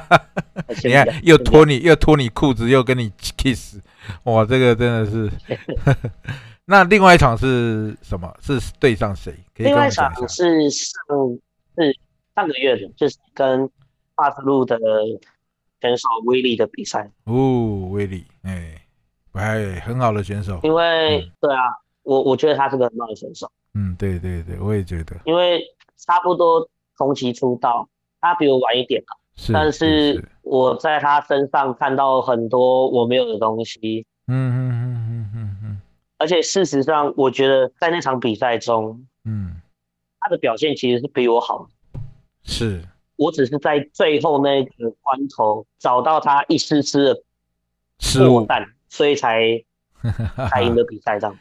[0.84, 3.78] 你看，又脱你又脱你裤子，又跟你 kiss，
[4.24, 5.30] 哇，这个真的是。
[6.66, 8.34] 那另外一场是什么？
[8.40, 9.34] 是对上谁？
[9.56, 10.28] 另外一场是
[10.70, 10.94] 上
[11.76, 11.98] 是
[12.34, 13.70] 上个月的，就是跟
[14.14, 14.78] 巴斯路的。
[15.80, 18.82] 选手威力的比赛哦，威力，哎，
[19.34, 20.58] 哎，很好的选手。
[20.64, 21.62] 因为对啊，
[22.08, 23.52] 我我觉得他是个很棒的选手。
[23.74, 25.14] 嗯，对对对，我也觉得。
[25.26, 25.62] 因为
[25.98, 27.86] 差不多同期出道，
[28.18, 29.14] 他比我晚一点嘛。
[29.36, 29.52] 是。
[29.52, 34.06] 但是我在他身上看到很多我没有的东西。
[34.26, 35.80] 嗯嗯嗯嗯嗯嗯。
[36.16, 39.60] 而且事实上，我觉得在那场比赛中，嗯，
[40.18, 41.68] 他的表现其实是比我好。
[42.42, 42.82] 是
[43.16, 47.22] 我只是在最后那个关头找到他一丝丝的
[47.98, 48.46] 失误，
[48.88, 49.62] 所以才
[50.50, 51.38] 才赢得比赛这样。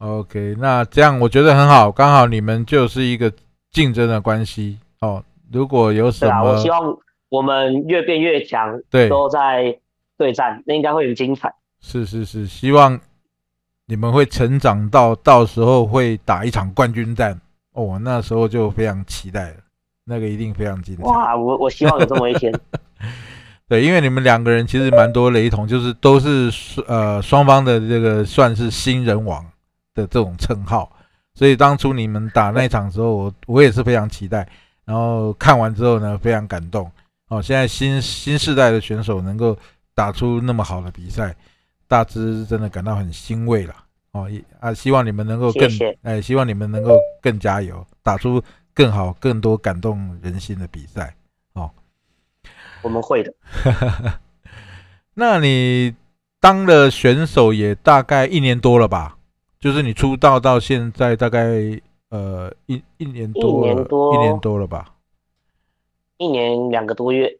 [0.00, 3.30] OK，那这样我觉得很好，刚好你们就是一个
[3.70, 5.22] 竞争的关系哦。
[5.52, 6.96] 如果有什对啊，么我希望
[7.28, 9.78] 我们越变越强，对都在
[10.16, 11.52] 对战，那应该会很精彩。
[11.82, 12.98] 是是是，希望
[13.84, 17.38] 你们会成长到到时候会打一场冠军战
[17.74, 19.56] 哦，那时候就非常期待了，
[20.06, 21.02] 那个一定非常精彩。
[21.02, 22.50] 哇，我我希望有这么一天。
[23.68, 26.50] 对，因为你们两个人其实蛮多雷同，就是都是
[26.86, 29.44] 呃双方的这个算是新人王
[29.94, 30.90] 的这种称号，
[31.34, 34.48] 所以当初你们打那场时候，我我也是非常期待，
[34.84, 36.90] 然后看完之后呢，非常感动
[37.28, 37.42] 哦。
[37.42, 39.56] 现在新新世代的选手能够
[39.94, 41.34] 打出那么好的比赛，
[41.88, 43.74] 大致真的感到很欣慰了
[44.12, 44.28] 哦。
[44.30, 45.68] 也啊，希望你们能够更
[46.02, 51.14] 哎，希望你们能够更加油，打出更好、更多感动人心的比赛。
[51.52, 51.70] 哦
[52.82, 53.34] 我们会的。
[55.12, 55.94] 那你
[56.40, 59.18] 当了选手也大概一年多了吧？
[59.60, 64.94] 就是你出道到现在大概呃一一年多了，一年多一年多了吧
[66.16, 67.30] 一年两个多月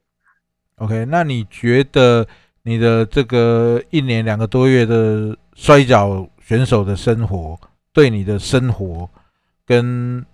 [0.76, 2.26] ，？OK，那你觉得
[2.62, 7.58] 你的这个一年两个多月的摔跤选手的生活，
[7.92, 9.08] 对你的生活
[9.66, 10.24] 跟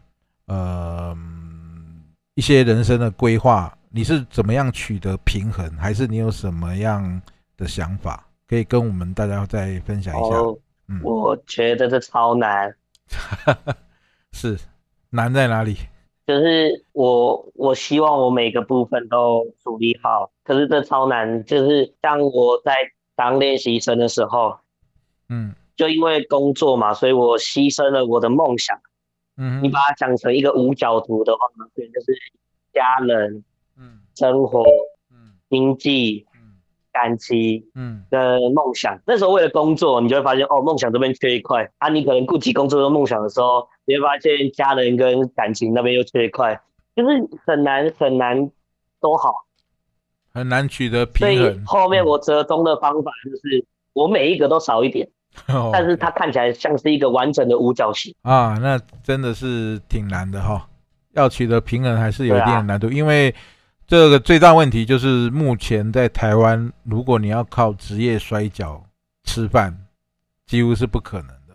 [0.47, 2.03] 呃嗯
[2.34, 5.68] 一些人生的规划，你是怎么样取得平衡？
[5.76, 7.22] 还是你有什么样
[7.57, 10.37] 的想法，可以跟我们大家再分享一下？
[10.37, 10.57] 哦，
[10.89, 12.74] 嗯，我觉得这超难。
[14.32, 14.59] 是
[15.11, 15.76] 难在哪里？
[16.26, 21.45] 就是我，我希望我每个部分都处理好，可是这超难。
[21.45, 22.74] 就是像我在
[23.14, 24.59] 当练习生的时候，
[25.28, 28.76] 嗯就因为工作嘛，所以我牺牲了我的梦想。
[29.37, 32.12] 嗯你把它讲成一个五角图的话，可能就是
[32.72, 33.45] 家人、
[33.78, 34.64] 嗯生活、
[35.12, 36.36] 嗯经济、嗯
[36.97, 38.20] 感情嗯跟
[38.55, 38.99] 梦想。
[39.07, 41.88] 那时候为了工作，你就会发现哦，梦想这边缺一块啊。
[41.90, 46.59] 你可能顾及工作跟梦想的时候，你会发现家人跟感情那边又缺一块，
[46.94, 47.09] 就是
[47.47, 48.51] 很难很难
[49.01, 49.34] 都好。
[50.32, 51.49] 很难取得平衡。
[51.49, 55.09] 嗯后面我折中的方法就是，我每一个都少一点，
[55.49, 58.14] 哦但是它看起来像是一个完整的五角形。
[58.22, 60.66] 啊，那真的是挺难的哈，
[61.14, 63.34] 要取得平衡还是有一对啊定的难度，因为
[63.87, 68.84] 这个最大问题就是目前在台湾，如果你要靠职业摔跤
[69.22, 69.87] 吃饭，
[70.45, 71.55] 几乎是不可能的。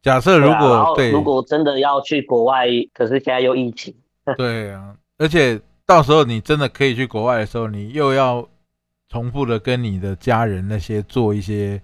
[0.00, 3.92] 假设如果对后如果真的要去国外，可是现在又疫情，
[4.38, 8.48] 对啊，而且到时候你真的可以去国外的时候，你又要
[9.08, 11.82] 重复的跟你的家人那些做一些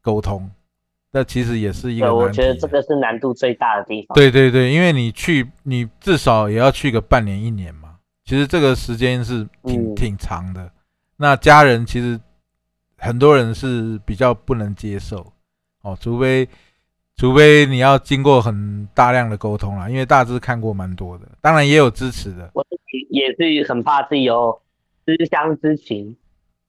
[0.00, 0.48] 沟通，
[1.10, 4.14] 那其实也是一个，我难题觉得这个是难度最大的地方。
[4.14, 7.89] 对对对，因为你去，你至少也要去个半年一年嘛。
[8.30, 9.94] 其实这个时间是挺嗯。
[9.96, 10.70] 挺长的。
[11.16, 12.16] 那家人其实
[12.96, 15.32] 很多人是比较不能接受。
[15.82, 16.48] 哦，除非
[17.16, 22.48] 除非你要经过很大量的沟通啦，因为大致看过蛮多的，当然也有支持的。
[22.54, 24.62] 我自己也是很怕自己有
[25.04, 26.16] 思乡之情。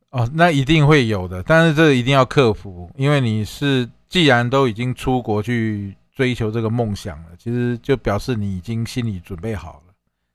[0.09, 9.90] 哦，那一定会有的，但是这一定要克服，因为你是既然都已经出国去追求这个梦想了，其实就表示你已经心里准备好了，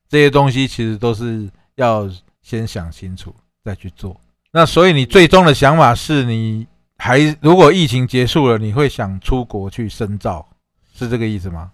[0.08, 2.08] 这些东西其实都是要
[2.42, 3.34] 先想清楚
[3.64, 4.16] 再去做。
[4.52, 10.48] 那所以你最终的想法是你还如果疫情结束了，你会想出国去深造，
[10.94, 11.72] 是这个意思吗？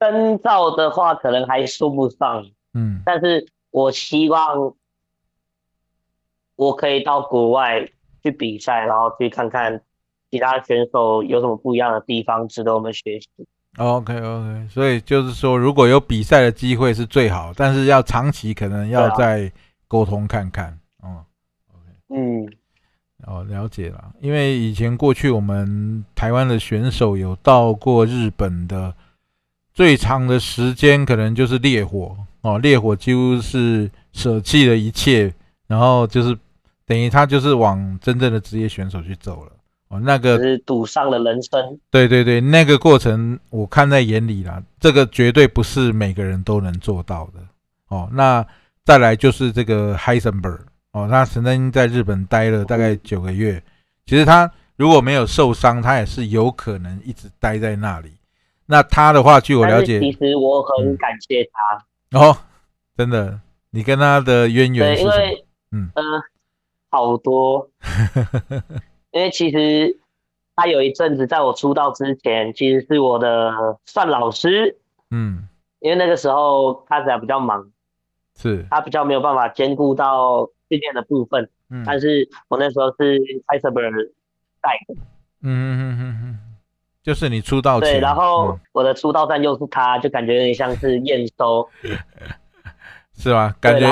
[0.00, 4.74] 深造的话，可能还说不上，嗯但是我希望
[6.56, 7.88] 我可以到国外
[8.22, 9.80] 去比赛，然后去看看
[10.30, 13.28] 其他选手有什么不一样的地方值得我们学习。
[13.78, 19.50] ，OK OK，所以就是说，如果有比赛的机会是最好，但是要长期可能要再
[19.86, 21.24] 沟通看看，哦
[21.72, 22.46] ，OK，、嗯，
[23.26, 24.12] 哦，了解了。
[24.20, 28.94] 因为以前过去我们台湾的选手有到过日本的，
[29.72, 32.16] 最长的时间可能就是烈火。
[32.42, 35.34] 哦，烈火几乎是舍弃了一切，
[35.66, 36.38] 然后就是
[36.86, 39.52] 等于他就是往真正的职业选手去走了
[39.88, 40.00] 哦。
[40.00, 41.78] 那个只是赌上了人生。
[41.90, 47.40] 对对对，那个过程我看在眼里啦，这个绝对不是每个人都能做到的
[47.88, 48.08] 哦。
[48.12, 48.46] 那
[48.84, 50.60] 再来就是这个 Heisenberg
[50.92, 53.62] 哦，他曾经在日本待了大概九个月，
[54.06, 58.12] 其实他如果没有受伤，他也是有可能一直待在那里。
[58.70, 61.42] 那他的话，据我了解，其实我很嗯感谢
[62.10, 62.36] 他，哦，
[62.96, 65.14] 真的，你跟他的渊源对，是什么？
[65.14, 66.02] 因为嗯呃
[66.90, 67.68] 好多，
[69.18, 69.98] 因为其实
[70.54, 73.52] 他有一阵子在我出道之前，其实是我的
[73.84, 74.78] 算老师，
[75.10, 75.48] 嗯，
[75.80, 77.68] 因为那个时候他还比较忙，
[78.36, 81.50] 是，他比较没有办法兼顾到训练的部分。
[81.70, 83.90] 嗯但是我那时候是 i s e b e r
[84.62, 84.94] 带的，
[85.42, 86.38] 嗯嗯嗯嗯嗯，
[87.02, 91.68] 就是你出道，对，然后嗯我的出道战又是他，就感觉有点像是验收。
[93.18, 93.52] 是吧？
[93.60, 93.86] 感觉，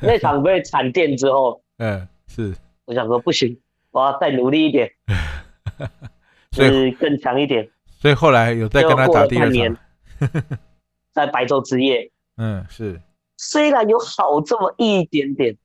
[0.00, 2.54] 那场被惨电之后， 嗯，是，
[2.84, 3.58] 我想说不行，
[3.92, 4.90] 我要再努力一点，
[6.50, 7.70] 所以就是更强一点。
[8.00, 9.72] 所以后来有再跟他打第二年
[10.18, 10.30] 场，
[11.14, 13.00] 在白昼之夜，嗯，是，
[13.36, 15.56] 虽然有好这么一点点，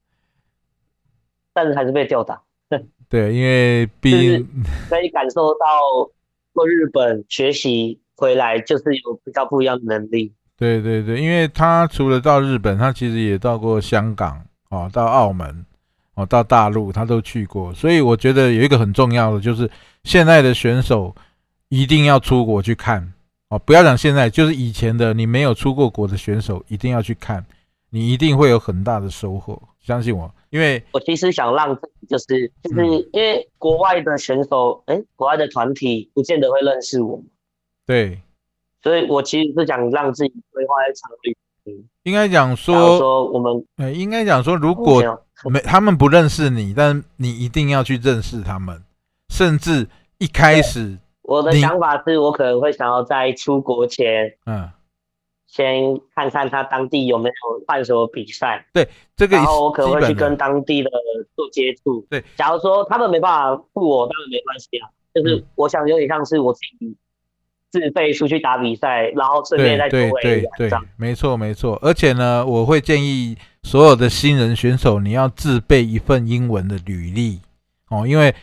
[1.51, 2.43] 但是还是被吊打。
[3.09, 4.47] 对，因为 毕就是竟，
[4.89, 5.65] 可以感受到
[6.53, 10.33] 过日本学习回来，就是有比较不一样的能力。
[10.57, 15.65] 对对对，因为他除了到日本，他其实也到过香港，哦，到澳门，
[16.17, 17.71] 哦，到大陆，他都去过。
[17.75, 19.69] 所以我觉得有一个很重要的，就是
[20.03, 21.15] 现在的选手
[21.69, 23.13] 一定要出国去看，
[23.49, 27.45] 哦，不要讲现在，就是以前的你没有出过国的选手，一定要去看，
[27.91, 37.21] 你一定会有很大的收获，相信我，因为我其实想让自己就是就是嗯因为国外的选手，哎、国外的团体不见得会认识我，
[37.85, 38.19] 对，
[38.81, 41.37] 所以我其实是想让自己规划一场旅行。
[42.03, 45.11] 应该讲说，说我们呃，应该讲说，如果前
[45.51, 48.83] 没他们不认识你，但你一定要去认识他们，
[49.29, 49.87] 甚至
[50.17, 54.69] 一开始，我的想法是我可能会想要在出国前嗯，
[55.45, 60.89] 先看看他当地有没有办什么比赛，对这个然后我可能会去跟当地的
[61.35, 62.05] 做接触。
[62.09, 64.89] 对，假如说他们没办法付我，当然没关系啊。
[65.13, 66.95] 就是嗯我想有点像是我自己
[67.69, 71.77] 自费出去打比赛，然后顺便再对多对对没错没错。
[71.81, 77.41] 而且呢，我会建议所有的新人选手，你要自备一份英文的履历
[77.89, 78.33] 哦，因为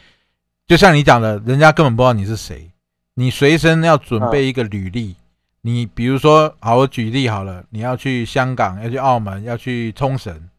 [0.67, 2.71] 就像你讲的，人家根本不知道你是谁，
[3.15, 5.17] 你随身要准备一个履历。
[5.67, 10.51] 你比如说，好，我举例好了，你要去香港，要去澳门，要去冲绳，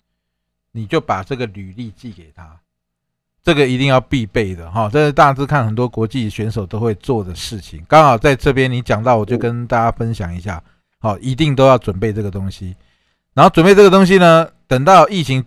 [0.72, 2.59] 你就把这个履历寄给他，
[3.45, 4.89] 这个一定要必备的哈。
[4.91, 7.81] 这是大致看很多国际选手都会做的事情。
[7.87, 10.61] 刚好在这边你讲到，我就跟大家分享一下。
[10.99, 12.75] 好，一定都要准备这个东西。
[13.35, 15.45] 然后准备这个东西呢，等到疫情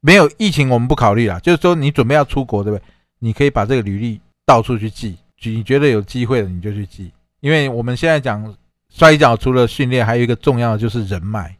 [0.00, 1.38] 没有疫情，我们不考虑啦。
[1.40, 2.84] 就是说你准备要出国，对不对？
[3.18, 7.12] 你可以把这个履历到处去寄，你觉得有机会的你就去寄。
[7.40, 8.54] 因为我们现在讲
[8.88, 11.54] 摔跤，除了训练，还有一个重要的就是人脉。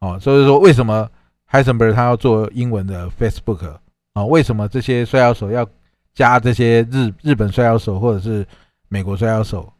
[0.00, 1.08] 哦，所以说为什么
[1.50, 3.76] Heisenberg 他要做英文的 Facebook
[4.18, 5.66] 啊、为什么这些摔跤手要
[6.14, 8.46] 加这些日日本摔跤手或者是
[8.88, 9.72] 美国摔跤手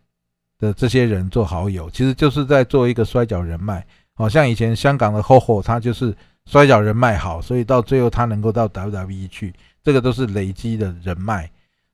[0.59, 1.91] 的这些人做好友？
[1.91, 3.85] 其实就是在做一个摔跤人脉。
[4.15, 6.15] 好、像以前香港的 HoHo 他就是
[6.47, 11.49] 摔跤人脉好，所以到最后他能够到 WWE 去，这个都是累积的人脉。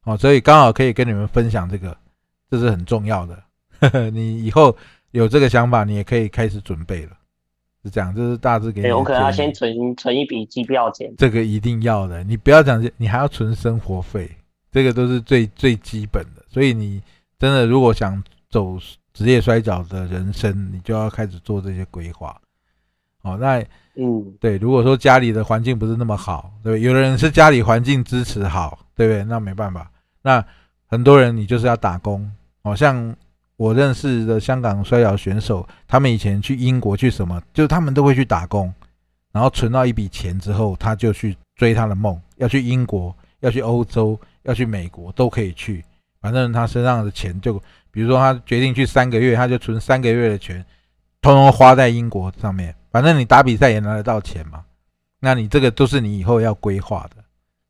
[0.04, 1.96] 哦，所以刚好可以跟你们分享这个，
[2.50, 3.42] 这是很重要的。
[3.80, 4.74] 呵 呵你以后
[5.10, 7.12] 有这个想法，你也可以开始准备了。
[7.84, 11.12] 是这样，这是大致给你对，我可能要先存存一笔机票钱。
[11.18, 14.30] 这个一定要的，你不要讲，你还要存生活费，
[14.72, 16.42] 这个都是最最基本的。
[16.48, 17.02] 所以你
[17.38, 18.78] 真的如果想走
[19.12, 22.40] 职业摔跤的人生，你就要开始做这些规划。
[23.22, 23.62] 哦，那
[23.96, 26.80] 嗯，对，如果说家里的环境不是那么好，对不对？
[26.80, 29.24] 有的人是家里环境支持好，对不对？
[29.24, 29.90] 那没办法。
[30.22, 30.44] 那
[30.86, 32.30] 很多人你就是要打工，
[32.62, 33.14] 哦，像
[33.56, 38.72] 我认识的香港摔跤选手，他们以前去英国去什么，就是他们都会去打工，
[39.32, 45.84] 然后存到一笔钱之后，他就去追他的梦，要去英国，要去欧洲，要去美国都可以去，
[46.20, 47.54] 反正他身上的钱就，
[47.92, 50.64] 比如说他决定去三个月，他就存三个月的钱，
[51.22, 54.64] 通通花在英国上面，反正你打比赛也拿得到钱嘛，
[55.20, 57.24] 那你这个都是你以后要规划的，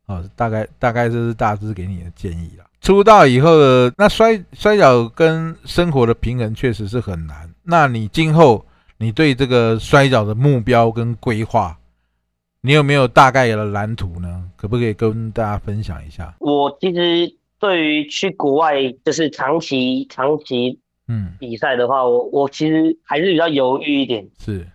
[0.07, 2.65] 哦，大概大概这是大致给你的建议啦。
[2.85, 7.51] 出道以后的那摔摔跤跟生活的平衡确实是很难。
[7.63, 8.63] 那你今后
[8.99, 11.75] 你对这个摔跤的目标跟规划，
[12.61, 14.45] 你有没有大概的蓝图呢？
[14.55, 16.35] 可不可以跟大家分享一下？
[16.41, 20.79] 我其实对于去国外就是长期长期
[21.09, 24.67] 嗯，比赛的话，我我其实还是比较犹豫一点，是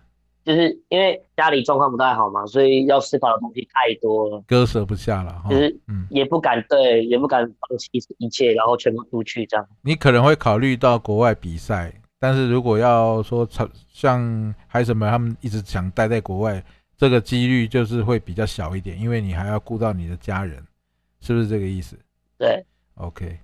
[0.50, 5.56] 就是因为家里状况不太好嘛，所以要思考的东西太多了，割舍不下了哈就。
[5.56, 7.88] 是嗯，也不敢对，也不敢放弃
[8.18, 9.64] 一切，然后全部出去这样。
[9.82, 16.60] 你可能会考虑到国外比赛，但是如果要说像像海什么他们一直想待在国外，
[16.96, 20.60] 这个几率就是会比较小一点，因为你还要顾到你的家人，
[21.20, 21.96] 是不是这个意思
[22.36, 22.64] 对
[22.96, 23.38] ，？OK，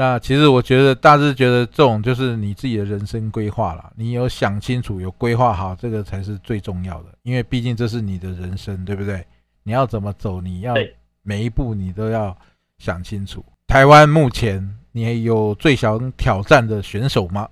[0.00, 9.22] 那其实我觉得大致觉得这种就是你自己的人生规划了，你有想清楚，有规划好，这个才是最重要的，因为毕竟这是你的人生，对不对？
[9.62, 10.74] 你要怎么走，你要
[11.22, 12.34] 每一步你都要
[12.78, 13.44] 想清楚。
[13.66, 17.46] 台湾目前你有最想挑战的选手吗？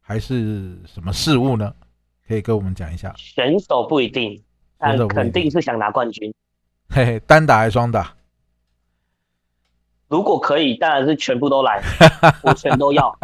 [0.00, 1.72] 还是什么事物呢？
[2.26, 3.14] 可以跟我们讲一下。
[3.16, 4.42] 选手不一定，
[4.76, 6.34] 但肯定是想拿冠军。
[6.88, 8.12] 嘿嘿，单打还是双打？
[10.12, 11.82] 如果可以，当然是全部都来，
[12.44, 13.18] 我全都要。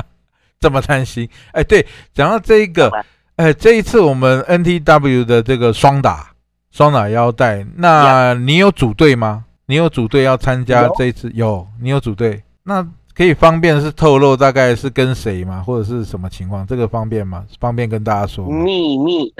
[0.59, 1.29] 这么贪心？
[1.53, 2.91] 哎，对，讲到这一个，
[3.37, 6.31] 哎，这一次我们 NTW 的这个双打，
[6.71, 9.45] 双打腰带，那你有组队吗？
[9.67, 11.31] 你有组队要参加这一次？
[11.35, 12.43] 有，你有组队？
[12.63, 12.85] 那
[13.19, 15.61] 可以方便是透露大概是跟谁吗？
[15.61, 16.65] 或者是什么情况？
[16.65, 17.45] 这个方便吗？
[17.59, 18.47] 方便跟大家说？
[18.47, 19.35] 秘密。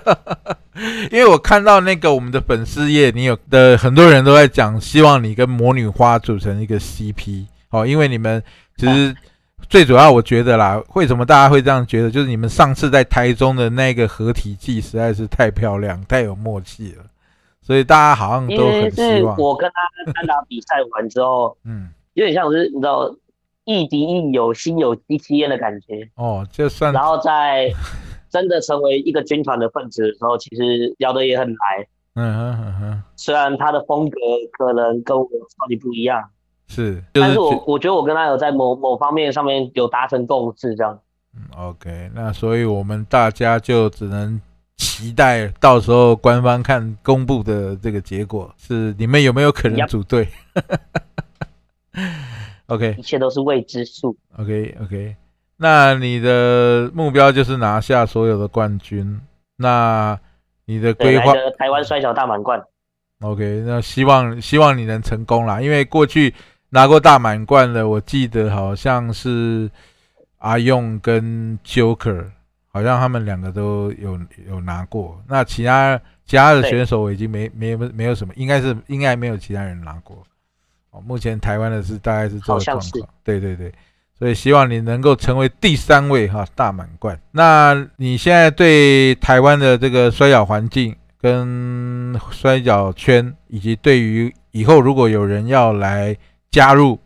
[1.10, 7.46] 因为我看到那个我们的粉丝页，你有的很多人都在讲，希望你跟魔女花组成一个 CP。
[7.70, 8.42] 哦，因为你们
[8.76, 9.16] 其实。
[9.68, 12.10] 最主要，我觉得啦，为什么大家会这样觉得？
[12.10, 17.04] 就是你们上次在台中的那个合体技实在是太漂亮、太有默契了，
[17.60, 19.36] 所以大家好像都很希望。
[19.36, 23.14] 我跟他单打比赛完之后，嗯，有点像是你知道，
[23.64, 26.10] 亦敌亦友，心有戚戚焉的感觉。
[26.16, 26.92] 哦，就算。
[26.92, 27.70] 然后在
[28.28, 31.86] 真的成为一个军团的分子的时候，其实聊得也很来。
[32.16, 33.02] 嗯哼嗯哼。
[33.14, 34.18] 虽然他的风格
[34.58, 36.28] 可能跟我超级不一样。
[36.66, 40.98] 是，但是我我觉得我跟他有在某某方面上面有达成共识，这样。
[41.36, 44.40] 嗯，OK，那所以我们大家就只能
[44.76, 50.26] 期待到时候官方看公布的这个结果，是你们有没有可能组队
[52.68, 54.16] ？OK，一切都是未知数。
[54.38, 55.16] OK，OK，
[55.58, 59.20] 那你的目标就是拿下所有的冠军，
[59.56, 60.18] 那
[60.64, 61.34] 你的规划？
[61.58, 62.62] 台湾摔跤大满贯。
[63.20, 66.32] OK，那希望希望你能成功啦，因为过去。
[66.70, 69.70] 拿过大满贯的，我记得好像是
[70.36, 72.26] 阿用跟 Joker，
[72.66, 75.18] 好像他们两个都有有拿过。
[75.26, 80.22] 那其他其他的选手我已经没没没有什么，应该是应该没有其他人拿过。
[80.98, 83.08] 哦，目前台湾的是大概是这个状况。
[83.22, 83.72] 对对对，
[84.18, 87.18] 所以希望你能够成为第三位哈大满贯。
[87.30, 96.16] 那你现在对台湾的这个摔跤环境跟摔跤圈，以及对于以后如果有人要来。
[96.50, 96.98] 加入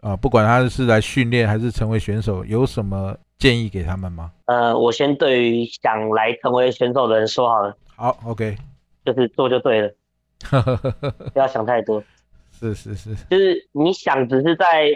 [0.00, 4.30] 啊，不管他是来训练还是成为选手，有什么建议给他们吗？
[4.46, 7.76] 呃，我先对于想来成为选手的人说好了。
[7.94, 8.56] 好，OK，
[9.04, 9.92] 就是做就对了，
[11.30, 12.02] 不要想太多。
[12.60, 14.90] 是是是，就是你想只是在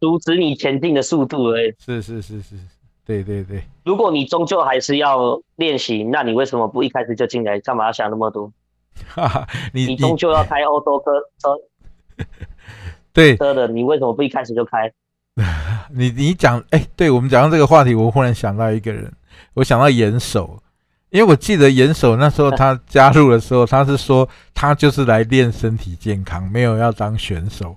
[0.00, 1.74] 阻止你前进的速度而已。
[1.78, 2.56] 是是是是，
[3.04, 3.62] 对对对。
[3.84, 7.60] 如果你终究还是要练习，那你为什么不一开始就进来？
[7.60, 8.52] 干嘛要想那么多？
[9.08, 12.24] 哈哈，你你终究要开欧洲车车。
[13.12, 14.90] 对车的，你为什么不一开始就开？
[15.94, 19.12] 你你讲，哎，对我们讲到这个话题，我忽然想到一个人，
[19.54, 20.62] 我想到严守，
[21.12, 27.76] 因为我记得严守那时候他加入的时候，他是说他就是来练身体健康，没有要当选手。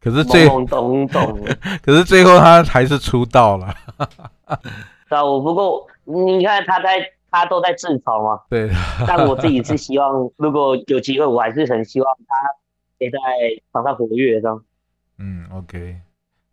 [0.00, 1.40] 可是最懂懂懂，
[1.82, 3.74] 可是最后他还是出道了。
[5.08, 6.98] 啊，我不过你看他在
[7.30, 8.40] 他都在自嘲嘛。
[8.50, 8.70] 对。
[9.06, 12.34] 但我自己是希望，如果有机会，我还是很希望他。
[12.98, 13.18] 也在
[13.72, 14.60] 场上活跃这样。
[15.20, 15.96] 嗯，OK，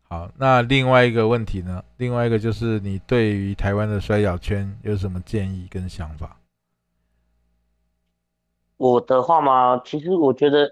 [0.07, 0.29] 好。
[0.37, 1.83] 那另外一个问题呢？
[1.97, 6.37] 另外一个就是你对于台湾的摔跤圈有什么建议跟想法？
[8.77, 10.69] 我的话嘛，其实我觉得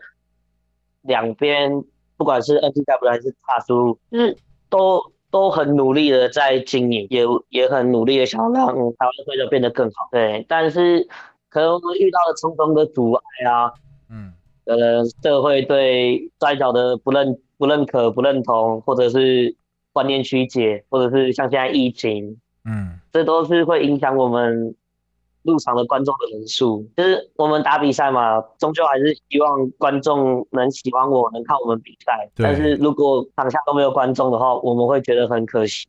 [1.02, 1.84] 两边
[2.18, 4.38] 不管是 NTW 还是大叔，就是
[4.70, 10.10] 都都很努力的在经营，也也很努力的想要让台湾摔跤变得更好。
[10.12, 11.08] 对，但是
[11.50, 13.74] 可能我们遇到了重重的阻碍啊。
[14.10, 14.34] 嗯。
[14.66, 19.56] 呃，社会对摔跤的不认、不认可、不认同，或者是
[19.94, 24.76] 观念曲解，或者是像现在疫情，嗯，这都是会影响我们
[25.44, 26.86] 入场的观众的人数。
[26.98, 32.30] 就是我们打比赛嘛，终究还是希望观众能喜欢我，能看我们比赛。
[32.36, 35.88] 但是如果场下都没有观众的话，我们会觉得很可惜。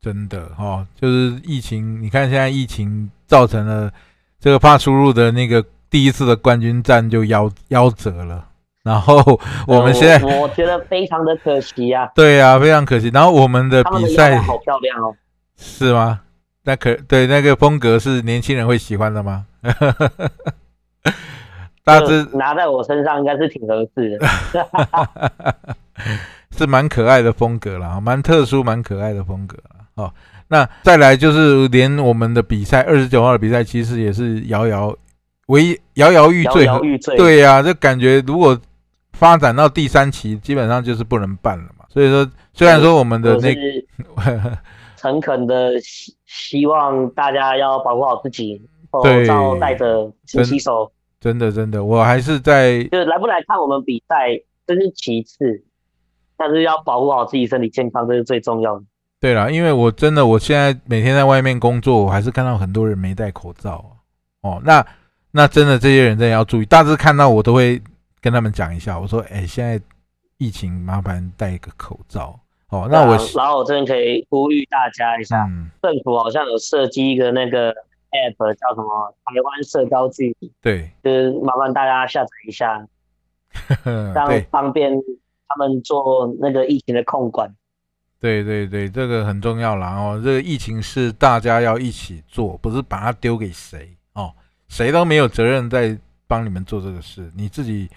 [0.00, 3.92] 真的哈，就是疫情，你看现在疫情造成了
[4.40, 5.64] 这个怕输入的那个。
[5.90, 8.46] 第一次的冠军战就夭夭折了，
[8.82, 12.10] 然后 我们现在我觉得非常的可惜呀。
[12.14, 13.10] 对呀，非常可惜。
[13.12, 15.14] 然后我们的比赛好漂亮哦，
[15.56, 16.20] 是吗？
[16.64, 19.46] 那可对那个风格是年轻人会喜欢的吗？
[21.82, 24.26] 大致拿在我身上应该是挺合适的，
[26.56, 29.56] 是蛮可爱的风格啦，蛮特殊、蛮可爱的风格
[29.94, 30.12] 哦。
[30.48, 34.94] 那再来就是连我们的比赛二十九号的比赛，其实也是遥遥。
[35.46, 36.64] 唯一摇摇欲坠，
[37.16, 38.56] 对呀，就感觉如果
[39.20, 41.84] 发展到第三期，基本上就是不能办了嘛。
[41.90, 43.54] 所以说，虽然说我们的那
[44.96, 50.90] 诚恳的希希望大家要保护好自己，口罩戴着，勤洗手。
[51.20, 55.64] 真的真的，我还是在就来不来看我们比赛，这是其次。
[56.38, 58.84] 但是要保护好自己身体健康，这是最重要的。
[59.20, 63.84] 对了，因为我真的我现在每天在外面工作，我还是看到很多人没戴口罩
[64.40, 64.62] 哦。
[64.64, 64.82] 那
[65.32, 67.78] 那真的这些人真的要注意，大致看到我都会
[68.20, 69.80] 跟他们讲一下，我说：哎，现在
[70.38, 72.88] 疫情麻烦戴一个口罩哦。
[72.90, 75.48] 那我然后我这边可以呼吁大家一下，
[75.82, 82.86] 政府好像有设计一个那个 app 叫什么台湾社交距离，对，就是麻烦大家下载一下，
[84.14, 84.92] 让方便
[85.48, 87.54] 他们做那个疫情的控管。
[88.20, 90.20] 对对对，这个很重要啦哦。
[90.22, 94.30] 这个疫情是大家要一起做，不是把它丢给谁哦，
[94.68, 97.32] 谁都没有责任在帮你们做这个事。
[97.34, 97.88] 你自己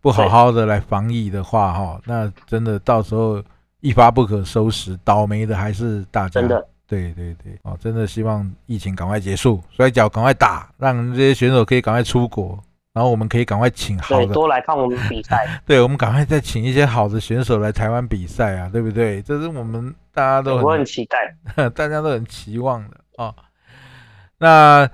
[0.00, 3.42] 不好好的来防疫的话哈，那真的到时候
[3.80, 6.40] 一发不可收拾，倒霉的还是大家。
[6.40, 12.58] 真的，对对对，哦，真的希望疫情赶快结束，摔跤赶快打，让这些选手可以赶快出国。
[12.92, 15.46] 然后我们可以赶快请好的多来看我们比赛。
[15.64, 19.22] 对，我们赶快再请一些好的选手来台湾比赛啊，对不对？
[19.22, 23.32] 这是我们大家都很期待， 大家都很期望的啊。
[24.38, 24.90] 那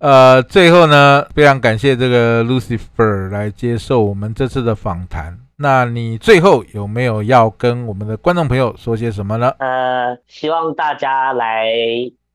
[0.00, 5.38] 呃，最后呢，非常感谢这个 Lucifer 来接受我们这次的访谈。
[5.56, 9.50] 那你最后有没有要跟我们的观众朋友说些什么呢？
[9.58, 11.70] 呃，希望大家来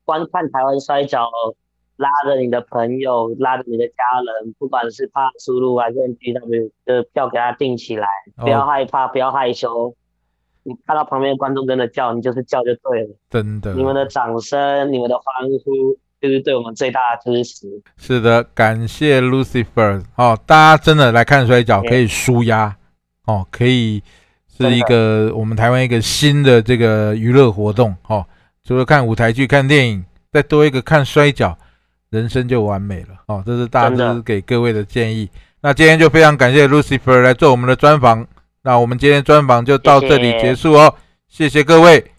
[0.04, 1.28] 观看台湾摔跤。
[1.96, 8.06] 拉着你的朋友，拉着你的家人，不管是怕输入还是 NGW 的票给他订起来，
[8.36, 9.94] 不要害怕，不要害羞。
[10.62, 13.16] 你看到旁边的观众跟着叫，你就是叫就对了。
[13.30, 15.24] 真的，你们的掌声，你们的欢
[15.64, 15.96] 呼，
[16.26, 17.66] 就是对我们最大的支持。
[17.96, 22.76] 是的，感谢 Lucifer 哦，大家真的来看摔跤可以舒压
[23.26, 24.02] 哦，可以
[24.56, 28.24] 是一个我们台湾一个新的这个娱乐活动哦。
[28.64, 31.56] 除了看舞台剧、看电影，再多一个看摔跤。
[32.10, 35.28] 人生就完美了哦，这是大致给各位的建议。
[35.60, 38.24] 那今天就非常感谢 Lucifer 来做我们的专访。
[38.62, 40.94] 那我们今天专访就到这里结束哦，
[41.28, 42.12] 谢谢各位。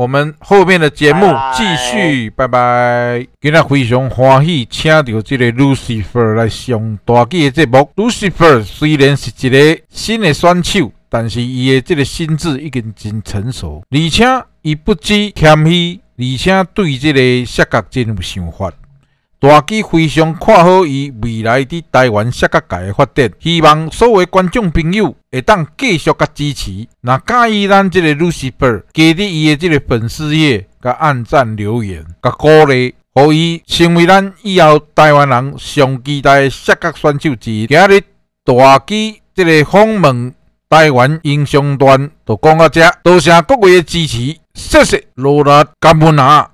[0.00, 3.22] 我们后面的节目继续，拜拜。
[3.38, 7.86] 今天非常欢喜，请到这个 Lucifer 来上大记的节目。
[7.96, 14.24] Lucifer 虽然是一个新的选手，但是伊的这个心智已经真成熟，而且
[14.62, 18.72] 伊不知谦虚，而且对这个视角真有想法。
[19.40, 26.86] 大基非常看好伊未来伫台湾摔角界的发展，希望所有观众朋友会当继续甲支持。
[27.00, 37.66] 那介意咱这个 Lucifer，加伫伊的这个粉丝页，甲按赞留言，甲鼓励，互伊成为咱以后台湾人上期待的摔角选手之一。
[37.66, 38.02] 今日
[38.44, 40.34] 大基这个访问
[40.68, 46.46] 台湾英雄团就讲到这，多谢各位的支持，谢谢罗拉甘布纳。